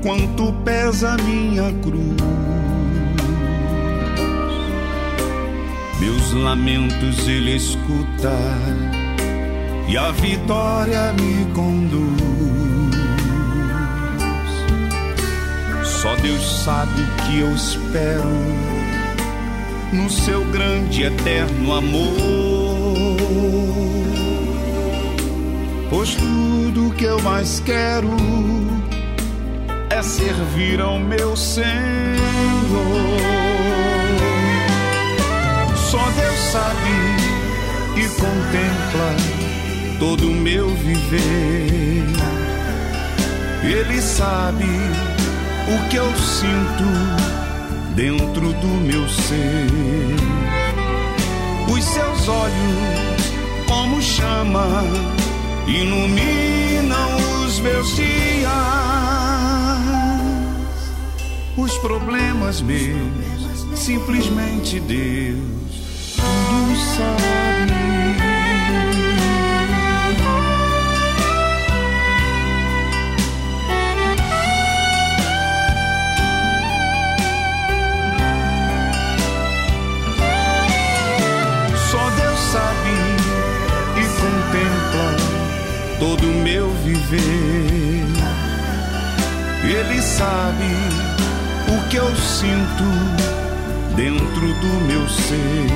quanto 0.02 0.54
pesa 0.64 1.14
a 1.14 1.18
minha 1.18 1.74
cruz. 1.82 2.53
Meus 6.04 6.34
lamentos 6.34 7.30
Ele 7.30 7.56
escuta 7.56 8.38
e 9.88 9.96
a 9.96 10.12
vitória 10.12 11.14
me 11.14 11.46
conduz. 11.54 12.22
Só 15.86 16.14
Deus 16.18 16.44
sabe 16.66 17.02
o 17.02 17.08
que 17.24 17.40
eu 17.40 17.56
espero 17.56 18.28
no 19.94 20.10
seu 20.10 20.44
grande 20.52 21.04
eterno 21.04 21.74
amor. 21.74 22.18
Pois 25.90 26.16
tudo 26.16 26.94
que 26.96 27.06
eu 27.06 27.22
mais 27.22 27.62
quero 27.62 28.10
é 29.90 30.02
servir 30.02 30.82
ao 30.82 31.00
meu 31.00 31.38
Senhor. 31.38 31.64
Sabe 36.54 36.96
e 37.98 38.08
contempla 38.10 39.16
todo 39.98 40.30
o 40.30 40.36
meu 40.36 40.70
viver. 40.70 42.06
Ele 43.64 44.00
sabe 44.00 44.70
o 45.68 45.90
que 45.90 45.96
eu 45.96 46.16
sinto 46.16 46.84
dentro 47.96 48.54
do 48.54 48.68
meu 48.68 49.10
ser. 49.10 49.68
Os 51.72 51.84
seus 51.84 52.28
olhos, 52.28 53.66
como 53.68 54.00
chama, 54.00 54.84
iluminam 55.66 57.18
os 57.48 57.60
meus 57.62 57.96
dias. 57.96 58.52
Os 61.58 61.76
problemas 61.80 62.62
meus, 62.62 63.66
simplesmente 63.76 64.80
Deus 64.82 65.83
todo 86.04 86.30
o 86.30 86.34
meu 86.44 86.70
viver. 86.84 88.04
Ele 89.64 90.02
sabe 90.02 90.66
o 91.70 91.90
que 91.90 91.96
eu 91.96 92.16
sinto 92.16 93.33
dentro 93.96 94.54
do 94.54 94.68
meu 94.88 95.08
ser. 95.10 95.68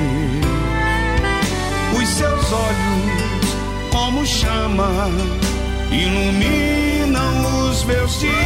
Os 2.00 2.10
seus 2.10 2.52
olhos, 2.52 3.56
como 3.92 4.26
chama, 4.26 5.10
iluminam 5.92 7.70
os 7.70 7.84
meus 7.84 8.20
dias. 8.20 8.38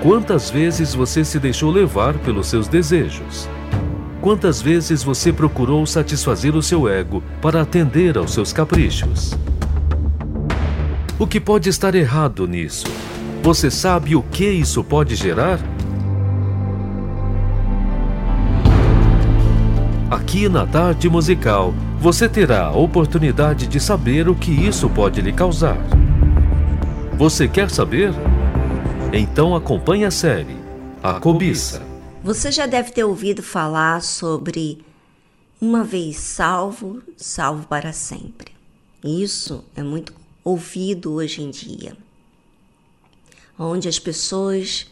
Quantas 0.07 0.49
vezes 0.49 0.95
você 0.95 1.25
se 1.25 1.37
deixou 1.37 1.69
levar 1.69 2.15
pelos 2.19 2.47
seus 2.47 2.69
desejos? 2.69 3.49
Quantas 4.21 4.63
vezes 4.63 5.03
você 5.03 5.33
procurou 5.33 5.85
satisfazer 5.85 6.55
o 6.55 6.63
seu 6.63 6.89
ego 6.89 7.25
para 7.43 7.61
atender 7.61 8.17
aos 8.17 8.33
seus 8.33 8.53
caprichos? 8.53 9.35
O 11.19 11.27
que 11.27 11.41
pode 11.41 11.69
estar 11.69 11.93
errado 11.97 12.47
nisso? 12.47 12.87
Você 13.43 13.69
sabe 13.69 14.15
o 14.15 14.23
que 14.23 14.49
isso 14.49 14.85
pode 14.85 15.17
gerar? 15.17 15.59
Aqui 20.09 20.49
na 20.49 20.65
Tarde 20.65 21.11
Musical, 21.11 21.75
você 21.99 22.29
terá 22.29 22.67
a 22.67 22.77
oportunidade 22.77 23.67
de 23.67 23.81
saber 23.81 24.29
o 24.29 24.37
que 24.37 24.53
isso 24.53 24.89
pode 24.89 25.21
lhe 25.21 25.33
causar. 25.33 25.79
Você 27.19 27.49
quer 27.49 27.69
saber? 27.69 28.15
Então 29.13 29.55
acompanhe 29.55 30.05
a 30.05 30.11
série 30.11 30.57
A 31.03 31.21
Cobiça. 31.21 31.81
Você 32.23 32.51
já 32.51 32.67
deve 32.67 32.91
ter 32.91 33.05
ouvido 33.05 33.43
falar 33.43 34.03
sobre 34.03 34.85
uma 35.61 35.85
vez 35.85 36.17
salvo, 36.17 37.03
salvo 37.17 37.67
para 37.67 37.93
sempre. 37.93 38.53
Isso 39.03 39.65
é 39.77 39.83
muito 39.83 40.13
ouvido 40.45 41.13
hoje 41.13 41.43
em 41.43 41.51
dia. 41.51 41.97
Onde 43.59 43.89
as 43.89 43.99
pessoas 43.99 44.87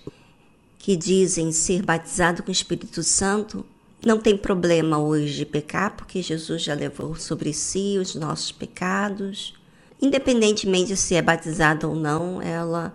que 0.79 0.97
dizem 0.97 1.51
ser 1.53 1.83
batizado 1.83 2.43
com 2.43 2.51
o 2.51 2.53
Espírito 2.53 3.03
Santo 3.03 3.67
não 4.05 4.19
tem 4.19 4.37
problema 4.37 4.99
hoje 4.99 5.35
de 5.35 5.47
pecar, 5.47 5.97
porque 5.97 6.23
Jesus 6.23 6.63
já 6.63 6.75
levou 6.75 7.17
sobre 7.17 7.53
si 7.53 7.99
os 7.99 8.15
nossos 8.15 8.53
pecados. 8.53 9.55
Independentemente 10.01 10.97
se 10.97 11.15
é 11.15 11.23
batizada 11.23 11.89
ou 11.89 11.97
não, 11.97 12.41
ela 12.41 12.95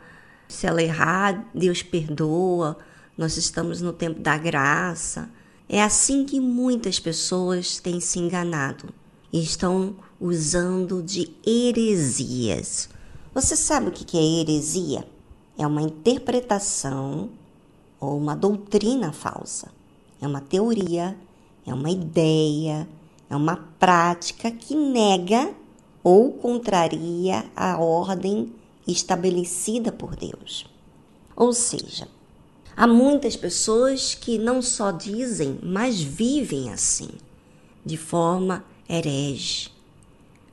se 0.49 0.65
ela 0.67 0.81
errar, 0.81 1.47
Deus 1.53 1.81
perdoa. 1.83 2.77
Nós 3.17 3.37
estamos 3.37 3.81
no 3.81 3.93
tempo 3.93 4.19
da 4.19 4.37
graça. 4.37 5.29
É 5.69 5.81
assim 5.81 6.25
que 6.25 6.39
muitas 6.39 6.99
pessoas 6.99 7.79
têm 7.79 8.01
se 8.01 8.19
enganado. 8.19 8.89
e 9.31 9.43
estão 9.43 9.95
usando 10.19 11.03
de 11.03 11.31
heresias. 11.45 12.89
Você 13.31 13.55
sabe 13.55 13.89
o 13.89 13.91
que 13.91 14.17
é 14.17 14.41
heresia? 14.41 15.07
É 15.55 15.67
uma 15.67 15.83
interpretação 15.83 17.29
ou 17.99 18.17
uma 18.17 18.35
doutrina 18.35 19.11
falsa. 19.11 19.71
É 20.19 20.27
uma 20.27 20.41
teoria, 20.41 21.15
é 21.63 21.71
uma 21.71 21.91
ideia, 21.91 22.87
é 23.29 23.35
uma 23.35 23.55
prática 23.77 24.49
que 24.49 24.73
nega 24.73 25.53
ou 26.03 26.31
contraria 26.33 27.45
a 27.55 27.77
ordem 27.77 28.51
estabelecida 28.91 29.91
por 29.91 30.15
Deus. 30.15 30.65
Ou 31.35 31.53
seja, 31.53 32.07
há 32.75 32.87
muitas 32.87 33.35
pessoas 33.35 34.15
que 34.15 34.37
não 34.37 34.61
só 34.61 34.91
dizem, 34.91 35.59
mas 35.63 36.01
vivem 36.01 36.71
assim, 36.71 37.09
de 37.85 37.97
forma 37.97 38.63
herege, 38.89 39.69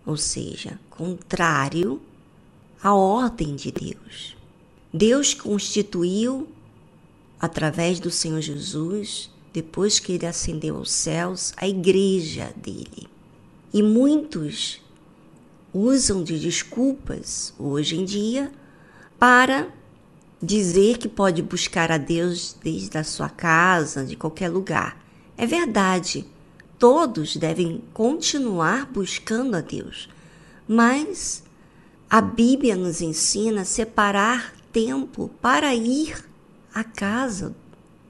ou 0.05 0.17
seja, 0.17 0.79
contrário 0.91 2.01
à 2.83 2.95
ordem 2.95 3.57
de 3.57 3.73
Deus. 3.73 4.37
Deus 4.93 5.35
constituiu, 5.35 6.49
através 7.41 7.99
do 7.99 8.11
Senhor 8.11 8.41
Jesus, 8.41 9.31
depois 9.53 9.99
que 9.99 10.13
ele 10.13 10.27
ascendeu 10.27 10.77
aos 10.77 10.91
céus, 10.91 11.53
a 11.57 11.67
igreja 11.67 12.53
dele. 12.57 13.09
E 13.73 13.83
muitos 13.83 14.81
usam 15.77 16.25
de 16.25 16.39
desculpas 16.39 17.53
hoje 17.59 17.97
em 17.97 18.05
dia 18.05 18.51
para 19.19 19.69
dizer 20.43 20.97
que 20.97 21.09
pode 21.09 21.43
buscar 21.43 21.93
a 21.93 21.99
Deus 21.99 22.57
desde 22.63 22.97
a 22.97 23.05
sua 23.05 23.29
casa, 23.29 24.05
de 24.05 24.17
qualquer 24.17 24.49
lugar. 24.49 25.05
É 25.37 25.47
verdade, 25.47 26.27
todos 26.79 27.37
devem 27.37 27.83
continuar 27.93 28.87
buscando 28.87 29.55
a 29.55 29.61
Deus, 29.61 30.09
mas 30.67 31.45
a 32.09 32.23
Bíblia 32.23 32.75
nos 32.75 33.03
ensina 33.03 33.63
a 33.63 33.67
separar 33.67 34.55
tempo 34.73 35.31
para 35.43 35.75
ir 35.75 36.25
à 36.73 36.85
casa 36.85 37.55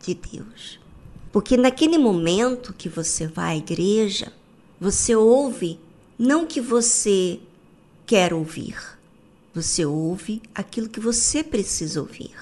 de 0.00 0.14
Deus. 0.14 0.78
Porque 1.32 1.56
naquele 1.56 1.98
momento 1.98 2.72
que 2.72 2.88
você 2.88 3.26
vai 3.26 3.54
à 3.54 3.56
igreja, 3.56 4.32
você 4.80 5.16
ouve 5.16 5.80
não 6.18 6.46
que 6.46 6.60
você 6.60 7.40
quer 8.06 8.32
ouvir. 8.32 8.76
Você 9.52 9.84
ouve 9.84 10.40
aquilo 10.54 10.88
que 10.88 11.00
você 11.00 11.42
precisa 11.42 12.00
ouvir. 12.00 12.34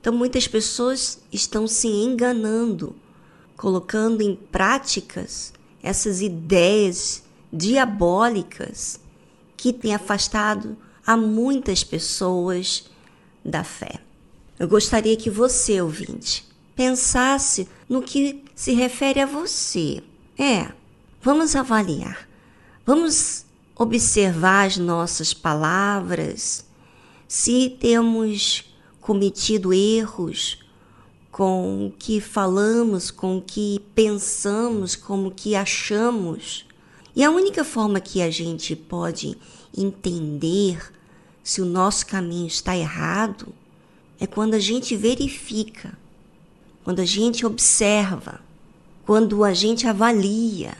Então, 0.00 0.12
muitas 0.12 0.46
pessoas 0.46 1.20
estão 1.32 1.66
se 1.66 1.88
enganando, 1.88 2.94
colocando 3.56 4.22
em 4.22 4.34
práticas 4.34 5.52
essas 5.82 6.20
ideias 6.20 7.22
diabólicas 7.52 9.00
que 9.56 9.72
têm 9.72 9.94
afastado 9.94 10.76
a 11.06 11.16
muitas 11.16 11.84
pessoas 11.84 12.90
da 13.44 13.64
fé. 13.64 14.00
Eu 14.58 14.68
gostaria 14.68 15.16
que 15.16 15.30
você, 15.30 15.80
ouvinte, 15.80 16.46
pensasse 16.76 17.68
no 17.88 18.02
que 18.02 18.44
se 18.54 18.72
refere 18.72 19.20
a 19.20 19.26
você. 19.26 20.02
É, 20.38 20.70
vamos 21.20 21.56
avaliar. 21.56 22.28
Vamos 22.84 23.41
observar 23.76 24.66
as 24.66 24.76
nossas 24.76 25.32
palavras, 25.32 26.64
se 27.26 27.76
temos 27.80 28.64
cometido 29.00 29.72
erros 29.72 30.58
com 31.30 31.86
o 31.86 31.90
que 31.90 32.20
falamos, 32.20 33.10
com 33.10 33.38
o 33.38 33.42
que 33.42 33.80
pensamos, 33.94 34.94
com 34.94 35.26
o 35.26 35.30
que 35.30 35.54
achamos. 35.54 36.66
E 37.16 37.24
a 37.24 37.30
única 37.30 37.64
forma 37.64 38.00
que 38.00 38.20
a 38.20 38.30
gente 38.30 38.76
pode 38.76 39.36
entender 39.76 40.92
se 41.42 41.60
o 41.60 41.64
nosso 41.64 42.06
caminho 42.06 42.46
está 42.46 42.76
errado 42.76 43.52
é 44.20 44.26
quando 44.26 44.54
a 44.54 44.58
gente 44.58 44.94
verifica, 44.94 45.98
quando 46.84 47.00
a 47.00 47.04
gente 47.04 47.44
observa, 47.44 48.40
quando 49.04 49.42
a 49.42 49.54
gente 49.54 49.86
avalia 49.86 50.76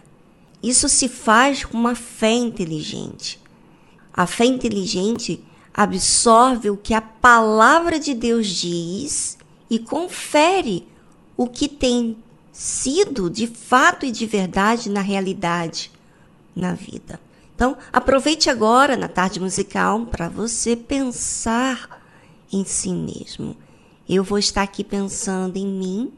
isso 0.62 0.88
se 0.88 1.08
faz 1.08 1.64
com 1.64 1.76
uma 1.76 1.94
fé 1.94 2.32
inteligente. 2.32 3.40
A 4.12 4.26
fé 4.26 4.44
inteligente 4.44 5.42
absorve 5.74 6.70
o 6.70 6.76
que 6.76 6.94
a 6.94 7.00
palavra 7.00 7.98
de 7.98 8.14
Deus 8.14 8.46
diz 8.46 9.38
e 9.68 9.78
confere 9.78 10.86
o 11.36 11.48
que 11.48 11.66
tem 11.66 12.16
sido 12.52 13.30
de 13.30 13.46
fato 13.46 14.04
e 14.04 14.10
de 14.10 14.26
verdade 14.26 14.90
na 14.90 15.00
realidade 15.00 15.90
na 16.54 16.74
vida. 16.74 17.18
Então, 17.54 17.76
aproveite 17.92 18.50
agora 18.50 18.96
na 18.96 19.08
tarde 19.08 19.40
musical 19.40 20.04
para 20.06 20.28
você 20.28 20.76
pensar 20.76 22.02
em 22.52 22.64
si 22.64 22.92
mesmo. 22.92 23.56
Eu 24.08 24.22
vou 24.22 24.38
estar 24.38 24.62
aqui 24.62 24.84
pensando 24.84 25.56
em 25.56 25.66
mim 25.66 26.12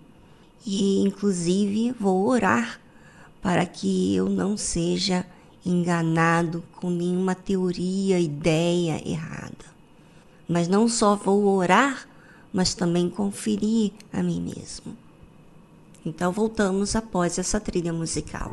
e, 0.67 1.01
inclusive, 1.03 1.93
vou 1.93 2.27
orar 2.27 2.81
para 3.45 3.67
que 3.67 4.17
eu 4.17 4.31
não 4.31 4.57
seja 4.57 5.27
enganado 5.67 6.65
com 6.77 6.89
nenhuma 6.89 7.35
teoria, 7.35 8.19
ideia 8.19 9.07
errada. 9.07 9.67
Mas 10.49 10.67
não 10.67 10.89
só 10.89 11.15
vou 11.15 11.45
orar, 11.49 12.09
mas 12.51 12.73
também 12.73 13.11
conferir 13.11 13.93
a 14.11 14.23
mim 14.23 14.41
mesmo. 14.41 14.97
Então 16.07 16.33
voltamos 16.33 16.97
após 16.97 17.39
essa 17.39 17.61
trilha 17.61 17.93
musical. 17.93 18.51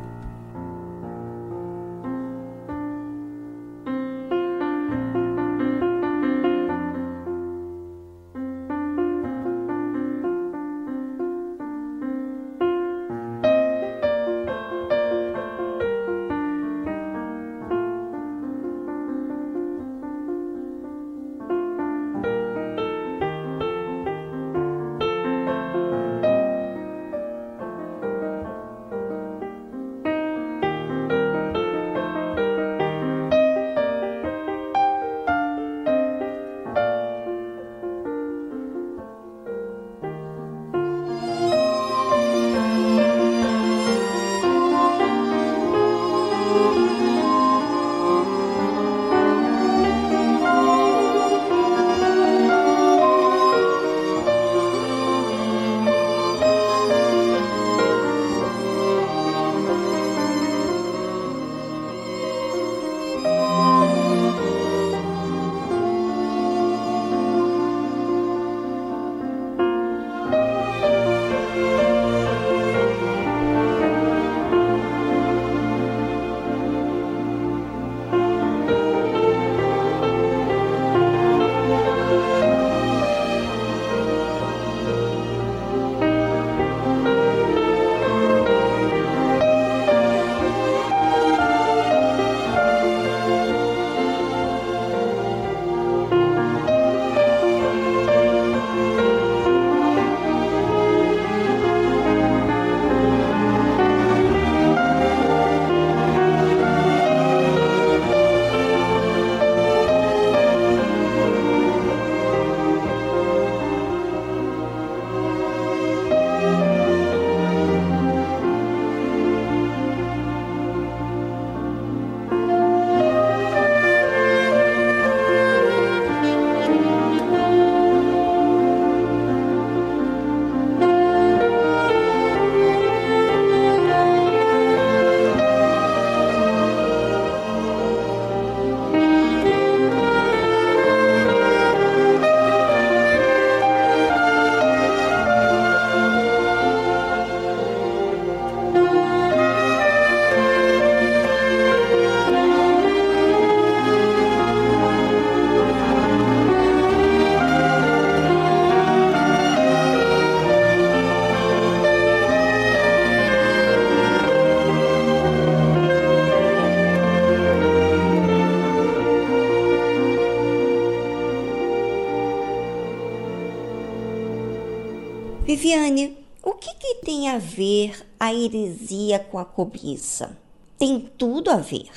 Heresia 178.44 179.18
com 179.18 179.38
a 179.38 179.44
cobiça? 179.44 180.36
Tem 180.78 181.00
tudo 181.16 181.50
a 181.50 181.56
ver, 181.56 181.90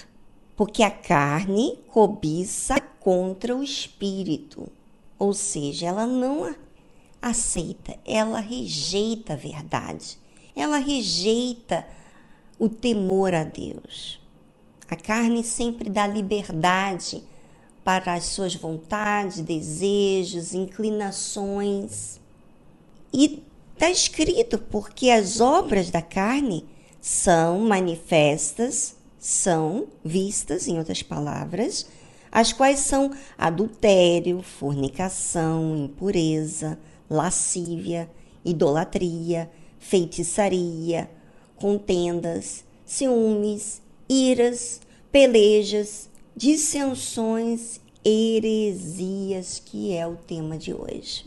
porque 0.55 0.83
a 0.83 0.91
carne 0.91 1.77
cobiça 1.89 2.79
contra 2.99 3.55
o 3.55 3.63
espírito, 3.63 4.67
ou 5.17 5.33
seja, 5.33 5.87
ela 5.87 6.05
não 6.05 6.55
aceita, 7.21 7.97
ela 8.05 8.39
rejeita 8.39 9.33
a 9.33 9.35
verdade, 9.35 10.17
ela 10.55 10.77
rejeita 10.77 11.85
o 12.59 12.69
temor 12.69 13.33
a 13.33 13.43
Deus. 13.43 14.19
A 14.89 14.95
carne 14.95 15.43
sempre 15.43 15.89
dá 15.89 16.05
liberdade 16.05 17.23
para 17.83 18.13
as 18.13 18.25
suas 18.25 18.55
vontades, 18.55 19.41
desejos, 19.41 20.53
inclinações. 20.53 22.19
E 23.13 23.43
está 23.76 23.91
escrito 23.91 24.57
porque 24.57 25.09
as 25.09 25.41
obras 25.41 25.89
da 25.91 26.01
carne 26.01 26.65
são 27.01 27.59
manifestas, 27.59 28.95
são 29.19 29.88
vistas, 30.03 30.67
em 30.67 30.78
outras 30.80 31.03
palavras, 31.03 31.86
as 32.32 32.53
quais 32.53 32.80
são 32.80 33.11
adultério, 33.38 34.41
fornicação, 34.41 35.76
impureza, 35.78 36.80
lascívia, 37.09 38.09
idolatria, 38.45 39.51
feitiçaria, 39.78 41.09
contendas, 41.57 42.63
ciúmes, 42.86 43.82
iras, 44.07 44.80
pelejas, 45.11 46.09
dissensões, 46.36 47.82
heresias, 48.03 49.61
que 49.63 49.93
é 49.93 50.07
o 50.07 50.15
tema 50.15 50.57
de 50.57 50.73
hoje. 50.73 51.26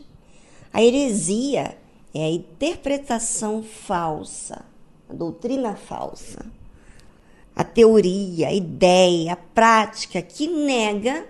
A 0.73 0.83
heresia 0.83 1.75
é 2.13 2.25
a 2.25 2.29
interpretação 2.29 3.61
falsa, 3.63 4.65
a 5.09 5.13
doutrina 5.13 5.75
falsa, 5.75 6.45
a 7.55 7.63
teoria, 7.63 8.47
a 8.47 8.53
ideia, 8.53 9.33
a 9.33 9.35
prática 9.35 10.21
que 10.21 10.47
nega 10.47 11.27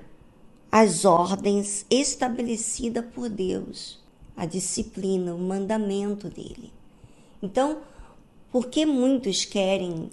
as 0.71 1.03
ordens 1.03 1.85
estabelecidas 1.89 3.03
por 3.13 3.29
Deus, 3.29 3.99
a 4.37 4.45
disciplina, 4.45 5.33
o 5.33 5.39
mandamento 5.39 6.29
dele. 6.29 6.71
Então, 7.41 7.79
porque 8.51 8.85
muitos 8.85 9.45
querem 9.45 10.09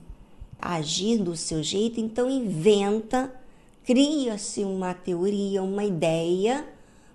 agir 0.60 1.18
do 1.18 1.36
seu 1.36 1.62
jeito, 1.62 2.00
então 2.00 2.30
inventa, 2.30 3.32
cria-se 3.84 4.64
uma 4.64 4.94
teoria, 4.94 5.62
uma 5.62 5.84
ideia 5.84 6.66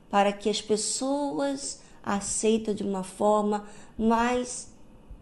para 0.10 0.32
que 0.32 0.50
as 0.50 0.62
pessoas 0.62 1.80
aceitem 2.04 2.74
de 2.74 2.84
uma 2.84 3.04
forma 3.04 3.66
mais 3.98 4.72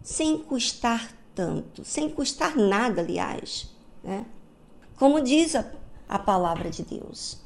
sem 0.02 0.38
custar 0.38 1.14
tanto, 1.34 1.84
sem 1.84 2.08
custar 2.08 2.56
nada, 2.56 3.02
aliás, 3.02 3.70
né? 4.02 4.26
Como 4.96 5.20
diz 5.20 5.54
a, 5.54 5.64
a 6.08 6.18
palavra 6.18 6.70
de 6.70 6.82
Deus. 6.82 7.38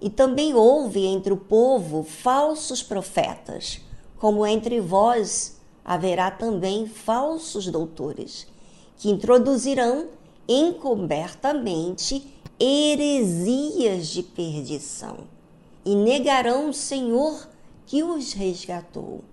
E 0.00 0.08
também 0.10 0.54
houve 0.54 1.04
entre 1.04 1.32
o 1.32 1.36
povo 1.36 2.02
falsos 2.02 2.82
profetas, 2.82 3.80
como 4.18 4.46
entre 4.46 4.80
vós 4.80 5.60
haverá 5.84 6.30
também 6.30 6.86
falsos 6.86 7.66
doutores, 7.66 8.46
que 8.96 9.10
introduzirão 9.10 10.08
encobertamente 10.48 12.34
heresias 12.58 14.08
de 14.08 14.22
perdição 14.22 15.18
e 15.84 15.94
negarão 15.94 16.70
o 16.70 16.74
Senhor 16.74 17.48
que 17.86 18.02
os 18.02 18.32
resgatou. 18.32 19.24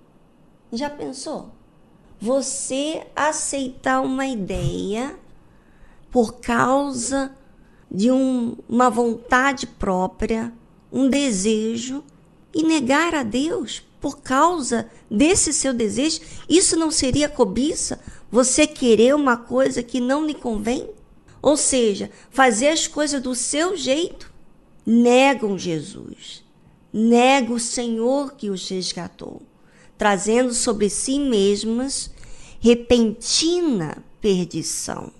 Já 0.71 0.89
pensou? 0.89 1.49
Você 2.19 3.05
aceitar 3.15 4.01
uma 4.01 4.25
ideia 4.25 5.17
por 6.11 6.39
causa 6.39 7.35
de 7.89 8.11
um, 8.11 8.55
uma 8.69 8.89
vontade 8.89 9.65
própria, 9.65 10.53
um 10.91 11.09
desejo, 11.09 12.03
e 12.53 12.63
negar 12.63 13.15
a 13.15 13.23
Deus 13.23 13.81
por 13.99 14.19
causa 14.19 14.89
desse 15.09 15.53
seu 15.53 15.73
desejo, 15.73 16.21
isso 16.49 16.75
não 16.75 16.91
seria 16.91 17.29
cobiça? 17.29 17.99
Você 18.31 18.65
querer 18.65 19.15
uma 19.15 19.37
coisa 19.37 19.83
que 19.83 19.99
não 19.99 20.25
lhe 20.25 20.33
convém? 20.33 20.89
Ou 21.41 21.57
seja, 21.57 22.09
fazer 22.29 22.69
as 22.69 22.87
coisas 22.87 23.21
do 23.21 23.35
seu 23.35 23.75
jeito? 23.75 24.31
Negam 24.85 25.57
Jesus, 25.57 26.40
negam 26.93 27.55
o 27.55 27.59
Senhor 27.59 28.33
que 28.33 28.49
os 28.49 28.67
resgatou, 28.67 29.41
trazendo 29.97 30.53
sobre 30.53 30.89
si 30.89 31.19
mesmas 31.19 32.11
repentina 32.59 34.03
perdição. 34.19 35.11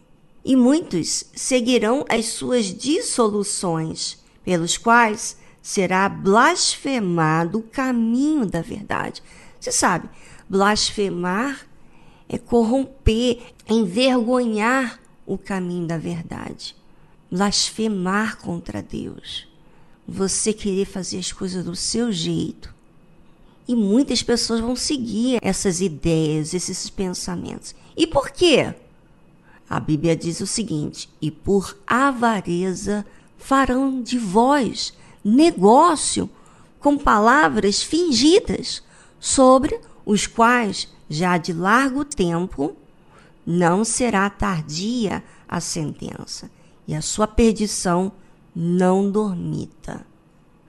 E 0.43 0.55
muitos 0.55 1.25
seguirão 1.35 2.05
as 2.09 2.27
suas 2.27 2.65
dissoluções, 2.65 4.17
pelos 4.43 4.77
quais 4.77 5.37
será 5.61 6.09
blasfemado 6.09 7.59
o 7.59 7.63
caminho 7.63 8.45
da 8.45 8.61
verdade. 8.61 9.21
Você 9.59 9.71
sabe, 9.71 10.09
blasfemar 10.49 11.67
é 12.27 12.37
corromper, 12.37 13.41
é 13.67 13.73
envergonhar 13.73 14.99
o 15.25 15.37
caminho 15.37 15.85
da 15.85 15.97
verdade. 15.97 16.75
Blasfemar 17.29 18.37
contra 18.37 18.81
Deus. 18.81 19.50
Você 20.13 20.51
querer 20.51 20.85
fazer 20.85 21.19
as 21.19 21.31
coisas 21.31 21.63
do 21.63 21.73
seu 21.73 22.11
jeito. 22.11 22.73
E 23.65 23.73
muitas 23.73 24.21
pessoas 24.21 24.59
vão 24.59 24.75
seguir 24.75 25.39
essas 25.41 25.79
ideias, 25.79 26.53
esses 26.53 26.89
pensamentos. 26.89 27.73
E 27.95 28.05
por 28.05 28.29
quê? 28.29 28.75
A 29.69 29.79
Bíblia 29.79 30.13
diz 30.13 30.41
o 30.41 30.47
seguinte: 30.47 31.09
e 31.21 31.31
por 31.31 31.77
avareza 31.87 33.05
farão 33.37 34.01
de 34.01 34.17
vós 34.17 34.93
negócio 35.23 36.29
com 36.77 36.97
palavras 36.97 37.81
fingidas, 37.81 38.83
sobre 39.17 39.79
os 40.05 40.27
quais 40.27 40.89
já 41.09 41.37
de 41.37 41.53
largo 41.53 42.03
tempo 42.03 42.75
não 43.45 43.85
será 43.85 44.29
tardia 44.29 45.23
a 45.47 45.61
sentença, 45.61 46.51
e 46.85 46.93
a 46.93 47.01
sua 47.01 47.27
perdição 47.27 48.11
não 48.55 49.09
dormita. 49.09 50.05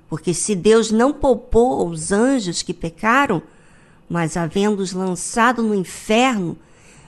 Porque 0.08 0.34
se 0.34 0.54
Deus 0.54 0.90
não 0.90 1.12
poupou 1.12 1.88
os 1.88 2.12
anjos 2.12 2.62
que 2.62 2.74
pecaram, 2.74 3.42
mas 4.08 4.36
havendo-os 4.36 4.92
lançado 4.92 5.62
no 5.62 5.74
inferno, 5.74 6.56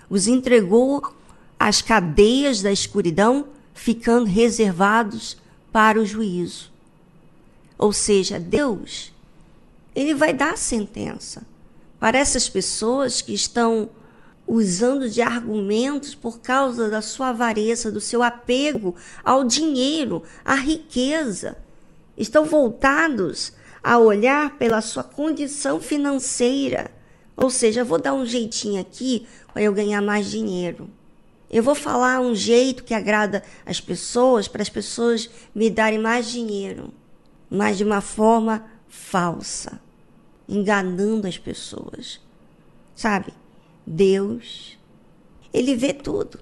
os 0.09 0.27
entregou 0.27 1.15
às 1.59 1.83
cadeias 1.83 2.63
da 2.63 2.73
escuridão, 2.73 3.47
ficando 3.75 4.27
reservados 4.27 5.37
para 5.71 6.01
o 6.01 6.07
juízo. 6.07 6.73
Ou 7.77 7.93
seja, 7.93 8.41
Deus, 8.41 9.13
ele 9.95 10.15
vai 10.15 10.33
dar 10.33 10.57
sentença 10.57 11.47
para 11.99 12.19
essas 12.19 12.49
pessoas 12.49 13.21
que 13.21 13.35
estão 13.35 13.91
usando 14.47 15.09
de 15.09 15.23
argumentos 15.23 16.15
por 16.15 16.41
causa 16.41 16.89
da 16.89 17.01
sua 17.01 17.29
avareza, 17.29 17.91
do 17.91 18.01
seu 18.01 18.23
apego 18.23 18.95
ao 19.25 19.45
dinheiro, 19.45 20.23
à 20.45 20.55
riqueza. 20.55 21.57
Estão 22.17 22.45
voltados 22.45 23.53
a 23.83 23.99
olhar 23.99 24.57
pela 24.57 24.81
sua 24.81 25.03
condição 25.03 25.81
financeira. 25.81 26.91
Ou 27.37 27.51
seja, 27.51 27.85
vou 27.85 28.01
dar 28.01 28.15
um 28.15 28.25
jeitinho 28.25 28.81
aqui 28.81 29.27
para 29.53 29.63
eu 29.63 29.73
ganhar 29.73 30.01
mais 30.01 30.31
dinheiro. 30.31 30.89
Eu 31.51 31.63
vou 31.63 31.75
falar 31.75 32.21
um 32.21 32.35
jeito 32.35 32.85
que 32.85 32.95
agrada 32.95 33.43
as 33.65 33.81
pessoas, 33.81 34.49
para 34.49 34.63
as 34.63 34.69
pessoas 34.69 35.31
me 35.55 35.71
darem 35.71 35.99
mais 35.99 36.31
dinheiro 36.31 36.93
mas 37.55 37.79
de 37.79 37.85
uma 37.85 38.01
forma 38.01 38.65
falsa, 38.89 39.81
enganando 40.49 41.29
as 41.29 41.39
pessoas. 41.39 42.21
Sabe? 42.97 43.33
Deus, 43.87 44.79
ele 45.53 45.77
vê 45.77 45.93
tudo. 45.93 46.41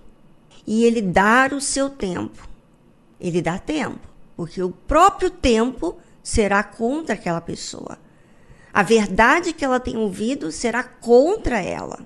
E 0.67 0.85
ele 0.85 1.03
dá 1.03 1.51
o 1.53 1.61
seu 1.61 1.91
tempo. 1.91 2.49
Ele 3.21 3.43
dá 3.43 3.59
tempo, 3.59 4.01
porque 4.37 4.63
o 4.63 4.71
próprio 4.71 5.31
tempo 5.31 5.97
será 6.23 6.63
contra 6.63 7.15
aquela 7.15 7.41
pessoa. 7.41 7.99
A 8.73 8.83
verdade 8.83 9.53
que 9.53 9.65
ela 9.65 9.79
tem 9.79 9.97
ouvido 9.97 10.51
será 10.51 10.83
contra 10.83 11.61
ela. 11.61 12.01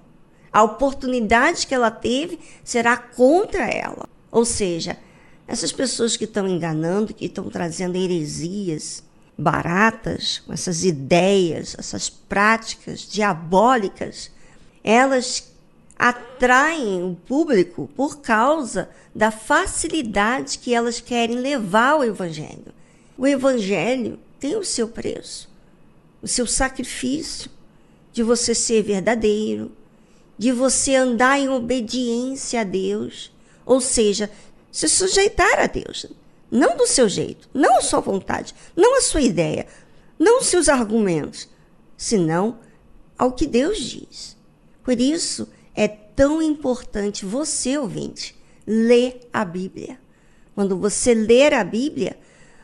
A 0.53 0.63
oportunidade 0.63 1.67
que 1.67 1.75
ela 1.75 1.91
teve 1.91 2.41
será 2.65 2.97
contra 2.97 3.67
ela. 3.67 4.09
Ou 4.31 4.45
seja, 4.45 4.99
essas 5.47 5.71
pessoas 5.71 6.17
que 6.17 6.25
estão 6.25 6.49
enganando, 6.49 7.15
que 7.15 7.27
estão 7.27 7.49
trazendo 7.49 7.97
heresias 7.97 9.05
baratas, 9.39 10.43
essas 10.49 10.85
ideias, 10.85 11.77
essas 11.79 12.09
práticas 12.09 13.01
diabólicas, 13.01 14.31
elas 14.87 15.53
atraem 15.99 17.03
o 17.03 17.17
público 17.27 17.91
por 17.97 18.21
causa 18.21 18.89
da 19.13 19.33
facilidade 19.33 20.59
que 20.59 20.73
elas 20.73 21.01
querem 21.01 21.41
levar 21.41 21.95
ao 21.95 22.05
evangelho. 22.05 22.73
O 23.19 23.27
evangelho 23.27 24.17
tem 24.39 24.55
o 24.55 24.65
seu 24.65 24.87
preço, 24.87 25.51
o 26.23 26.29
seu 26.29 26.47
sacrifício 26.47 27.51
de 28.13 28.23
você 28.23 28.55
ser 28.55 28.85
verdadeiro, 28.85 29.73
de 30.39 30.53
você 30.53 30.95
andar 30.95 31.41
em 31.41 31.49
obediência 31.49 32.61
a 32.61 32.65
Deus, 32.65 33.33
ou 33.65 33.81
seja, 33.81 34.31
se 34.71 34.89
sujeitar 34.89 35.59
a 35.59 35.67
Deus, 35.67 36.07
não 36.49 36.77
do 36.77 36.87
seu 36.87 37.09
jeito, 37.09 37.49
não 37.53 37.79
a 37.79 37.83
sua 37.83 38.01
vontade, 38.01 38.55
não 38.77 38.97
a 38.99 39.01
sua 39.01 39.23
ideia, 39.23 39.67
não 40.17 40.39
os 40.39 40.47
seus 40.47 40.69
argumentos, 40.69 41.49
senão 41.97 42.61
ao 43.19 43.33
que 43.33 43.47
Deus 43.47 43.79
diz. 43.79 44.36
Por 44.87 45.01
isso 45.01 45.49
é 45.75 45.89
tão 45.89 46.41
importante 46.41 47.27
você, 47.27 47.77
ouvinte, 47.77 48.37
ler 48.65 49.29
a 49.33 49.45
Bíblia. 49.45 49.99
Quando 50.55 50.79
você 50.79 51.13
ler 51.13 51.53
a 51.53 51.65
Bíblia, 51.65 52.17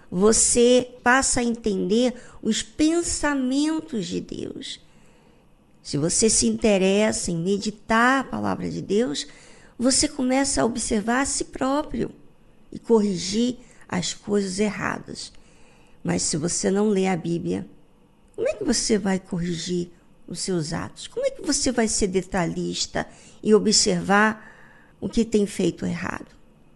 você 0.09 0.89
passa 1.03 1.41
a 1.41 1.43
entender 1.43 2.15
os 2.41 2.63
pensamentos 2.63 4.07
de 4.07 4.21
Deus. 4.21 4.81
Se 5.83 5.99
você 5.99 6.31
se 6.31 6.47
interessa 6.47 7.33
em 7.33 7.43
meditar 7.43 8.21
a 8.21 8.25
palavra 8.25 8.71
de 8.71 8.81
Deus, 8.81 9.27
você 9.77 10.07
começa 10.07 10.63
a 10.63 10.65
observar 10.65 11.23
a 11.23 11.27
si 11.27 11.47
próprio 11.47 12.13
e 12.71 12.79
corrigir 12.79 13.59
as 13.89 14.15
coisas 14.15 14.61
erradas. 14.61 15.33
Mas 16.05 16.23
se 16.23 16.37
você 16.37 16.71
não 16.71 16.89
lê 16.89 17.09
a 17.09 17.17
Bíblia, 17.17 17.67
como 18.37 18.49
é 18.49 18.55
que 18.55 18.63
você 18.63 18.97
vai 18.97 19.19
corrigir 19.19 19.91
os 20.33 20.41
seus 20.41 20.73
atos? 20.73 21.07
Como 21.07 21.27
é 21.27 21.31
que 21.31 21.43
você 21.43 21.71
vai 21.71 21.87
ser 21.87 22.09
detalhista 22.09 23.07
e 23.43 23.55
observar 23.55 24.51
o 25.01 25.09
que 25.09 25.25
tem 25.25 25.47
feito 25.47 25.87
errado? 25.87 26.27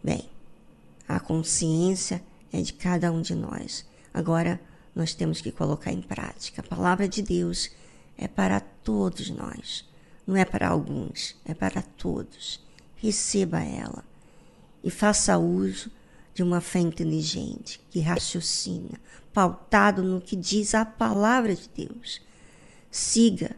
Bem, 0.03 0.28
a 1.09 1.19
consciência 1.19 2.23
é 2.53 2.61
de 2.61 2.73
cada 2.73 3.11
um 3.12 3.20
de 3.20 3.35
nós. 3.35 3.87
Agora, 4.12 4.61
nós 4.95 5.15
temos 5.15 5.41
que 5.41 5.53
colocar 5.53 5.93
em 5.93 6.01
prática. 6.01 6.62
A 6.62 6.65
palavra 6.65 7.09
de 7.09 7.23
Deus 7.23 7.70
é 8.16 8.27
para 8.27 8.61
todos 8.61 9.28
nós. 9.31 9.85
Não 10.27 10.37
é 10.37 10.45
para 10.45 10.69
alguns, 10.69 11.37
é 11.45 11.55
para 11.55 11.83
todos. 11.83 12.61
Receba 12.97 13.61
ela 13.61 14.05
e 14.83 14.91
faça 14.91 15.37
uso 15.39 15.91
de 16.35 16.43
uma 16.43 16.61
fé 16.61 16.81
inteligente, 16.81 17.81
que 17.91 18.01
raciocina, 18.01 19.01
pautado 19.33 20.03
no 20.03 20.20
que 20.20 20.37
diz 20.37 20.74
a 20.74 20.85
palavra 20.85 21.55
de 21.55 21.69
Deus. 21.69 22.20
Siga 22.91 23.57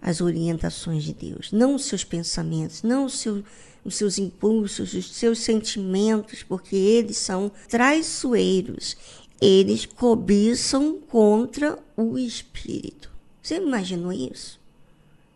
as 0.00 0.20
orientações 0.20 1.04
de 1.04 1.12
Deus, 1.12 1.52
não 1.52 1.74
os 1.74 1.84
seus 1.84 2.04
pensamentos, 2.04 2.82
não 2.82 3.04
os 3.04 3.18
seus, 3.18 3.44
os 3.84 3.94
seus 3.94 4.18
impulsos, 4.18 4.94
os 4.94 5.14
seus 5.14 5.40
sentimentos, 5.40 6.42
porque 6.42 6.76
eles 6.76 7.16
são 7.16 7.50
traiçoeiros. 7.68 8.96
Eles 9.40 9.86
cobiçam 9.86 10.98
contra 11.00 11.78
o 11.96 12.18
espírito. 12.18 13.10
Você 13.42 13.56
imaginou 13.56 14.12
isso? 14.12 14.60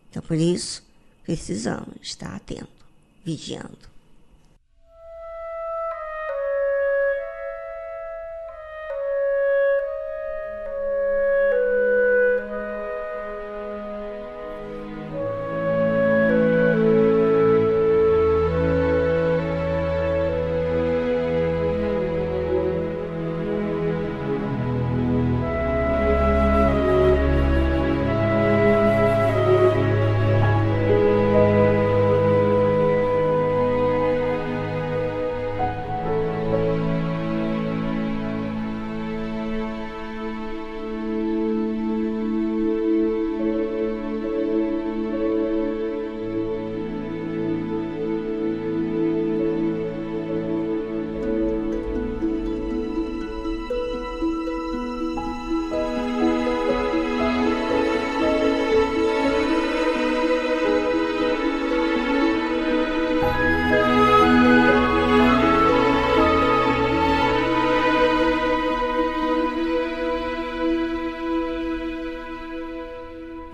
Então, 0.09 0.21
por 0.21 0.37
isso, 0.37 0.83
precisamos 1.23 1.95
estar 2.01 2.35
atento, 2.35 2.85
vigiando. 3.23 3.94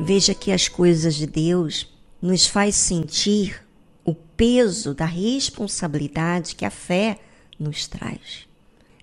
Veja 0.04 0.34
que 0.34 0.52
as 0.52 0.68
coisas 0.68 1.14
de 1.14 1.28
Deus 1.28 1.88
nos 2.20 2.48
faz 2.48 2.74
sentir 2.74 3.62
o 4.04 4.16
peso 4.16 4.96
da 4.96 5.06
responsabilidade 5.06 6.56
que 6.56 6.66
a 6.66 6.72
fé 6.72 7.20
nos 7.60 7.88
traz, 7.88 8.48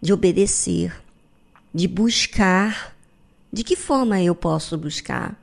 de 0.03 0.13
obedecer, 0.13 0.93
de 1.73 1.87
buscar. 1.87 2.97
De 3.53 3.63
que 3.63 3.77
forma 3.77 4.21
eu 4.21 4.35
posso 4.35 4.77
buscar? 4.77 5.41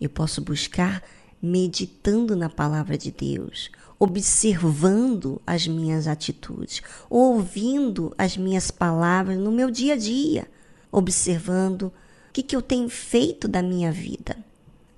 Eu 0.00 0.10
posso 0.10 0.42
buscar 0.42 1.00
meditando 1.40 2.34
na 2.34 2.48
palavra 2.48 2.98
de 2.98 3.12
Deus, 3.12 3.70
observando 4.00 5.40
as 5.46 5.68
minhas 5.68 6.08
atitudes, 6.08 6.82
ouvindo 7.08 8.12
as 8.18 8.36
minhas 8.36 8.68
palavras 8.68 9.38
no 9.38 9.52
meu 9.52 9.70
dia 9.70 9.94
a 9.94 9.96
dia, 9.96 10.48
observando 10.90 11.82
o 11.82 11.92
que, 12.32 12.42
que 12.42 12.56
eu 12.56 12.60
tenho 12.60 12.88
feito 12.88 13.46
da 13.46 13.62
minha 13.62 13.92
vida. 13.92 14.47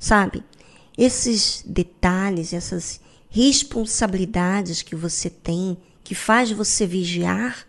Sabe? 0.01 0.43
Esses 0.97 1.63
detalhes, 1.67 2.55
essas 2.55 3.01
responsabilidades 3.29 4.83
que 4.83 4.97
você 4.97 5.29
tem, 5.29 5.77
que 6.03 6.15
faz 6.15 6.51
você 6.51 6.87
vigiar, 6.87 7.67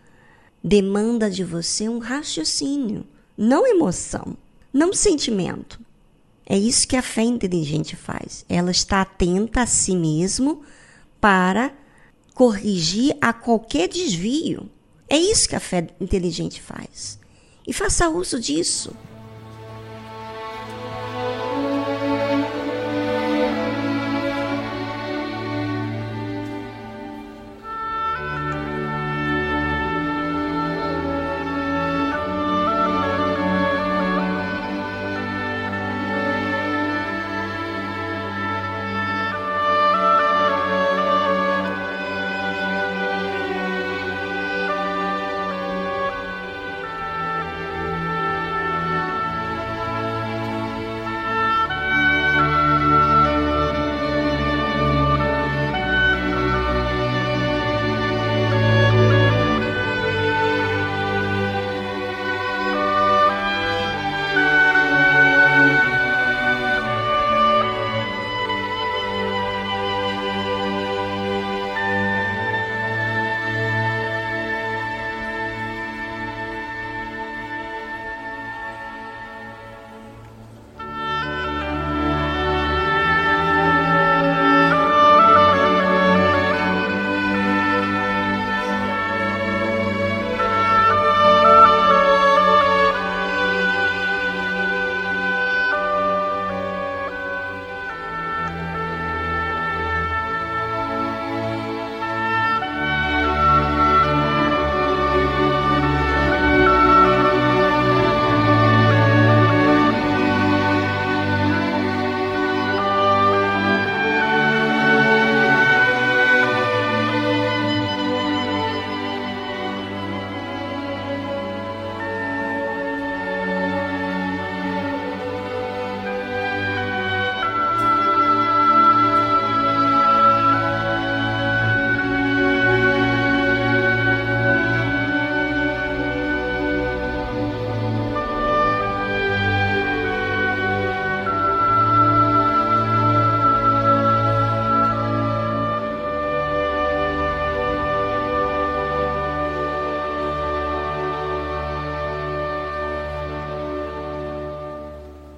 demanda 0.63 1.29
de 1.29 1.43
você 1.43 1.89
um 1.89 1.99
raciocínio, 1.99 3.05
não 3.37 3.67
emoção, 3.67 4.37
não 4.73 4.93
sentimento. 4.93 5.79
É 6.45 6.57
isso 6.57 6.87
que 6.87 6.95
a 6.95 7.01
fé 7.01 7.21
inteligente 7.21 7.95
faz. 7.95 8.45
Ela 8.47 8.71
está 8.71 9.01
atenta 9.01 9.61
a 9.61 9.65
si 9.65 9.95
mesmo 9.95 10.63
para 11.19 11.73
corrigir 12.33 13.15
a 13.21 13.33
qualquer 13.33 13.87
desvio. 13.87 14.69
É 15.07 15.17
isso 15.17 15.49
que 15.49 15.55
a 15.55 15.59
fé 15.59 15.87
inteligente 15.99 16.61
faz. 16.61 17.19
E 17.67 17.73
faça 17.73 18.09
uso 18.09 18.39
disso. 18.39 18.95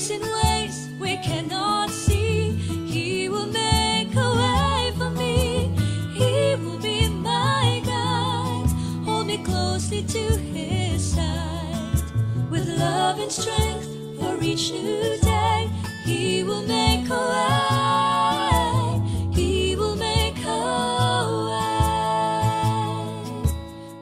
works 0.00 0.10
in 0.10 0.22
ways 0.22 0.88
we 0.98 1.16
cannot 1.18 1.90
see. 1.90 2.52
He 2.86 3.28
will 3.28 3.46
make 3.46 4.14
a 4.16 4.30
way 4.40 4.92
for 4.96 5.10
me. 5.10 5.74
He 6.14 6.54
will 6.56 6.78
be 6.78 7.08
my 7.08 7.82
guide. 7.84 8.70
Hold 9.04 9.26
me 9.26 9.44
closely 9.44 10.02
to 10.02 10.38
His 10.38 11.14
side. 11.14 12.02
With 12.50 12.66
love 12.78 13.18
and 13.18 13.30
strength 13.30 13.88
for 14.18 14.42
each 14.42 14.72
new 14.72 15.18
day, 15.20 15.70
He 16.04 16.44
will 16.44 16.62
make 16.62 17.06
a 17.10 17.22
way. 17.34 19.02
He 19.34 19.76
will 19.76 19.96
make 19.96 20.38
a 20.44 21.26
way. 21.50 22.42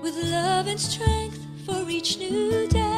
With 0.03 0.17
love 0.23 0.69
and 0.69 0.79
strength 0.81 1.41
for 1.67 1.91
each 1.91 2.19
new 2.19 2.69
day. 2.69 2.98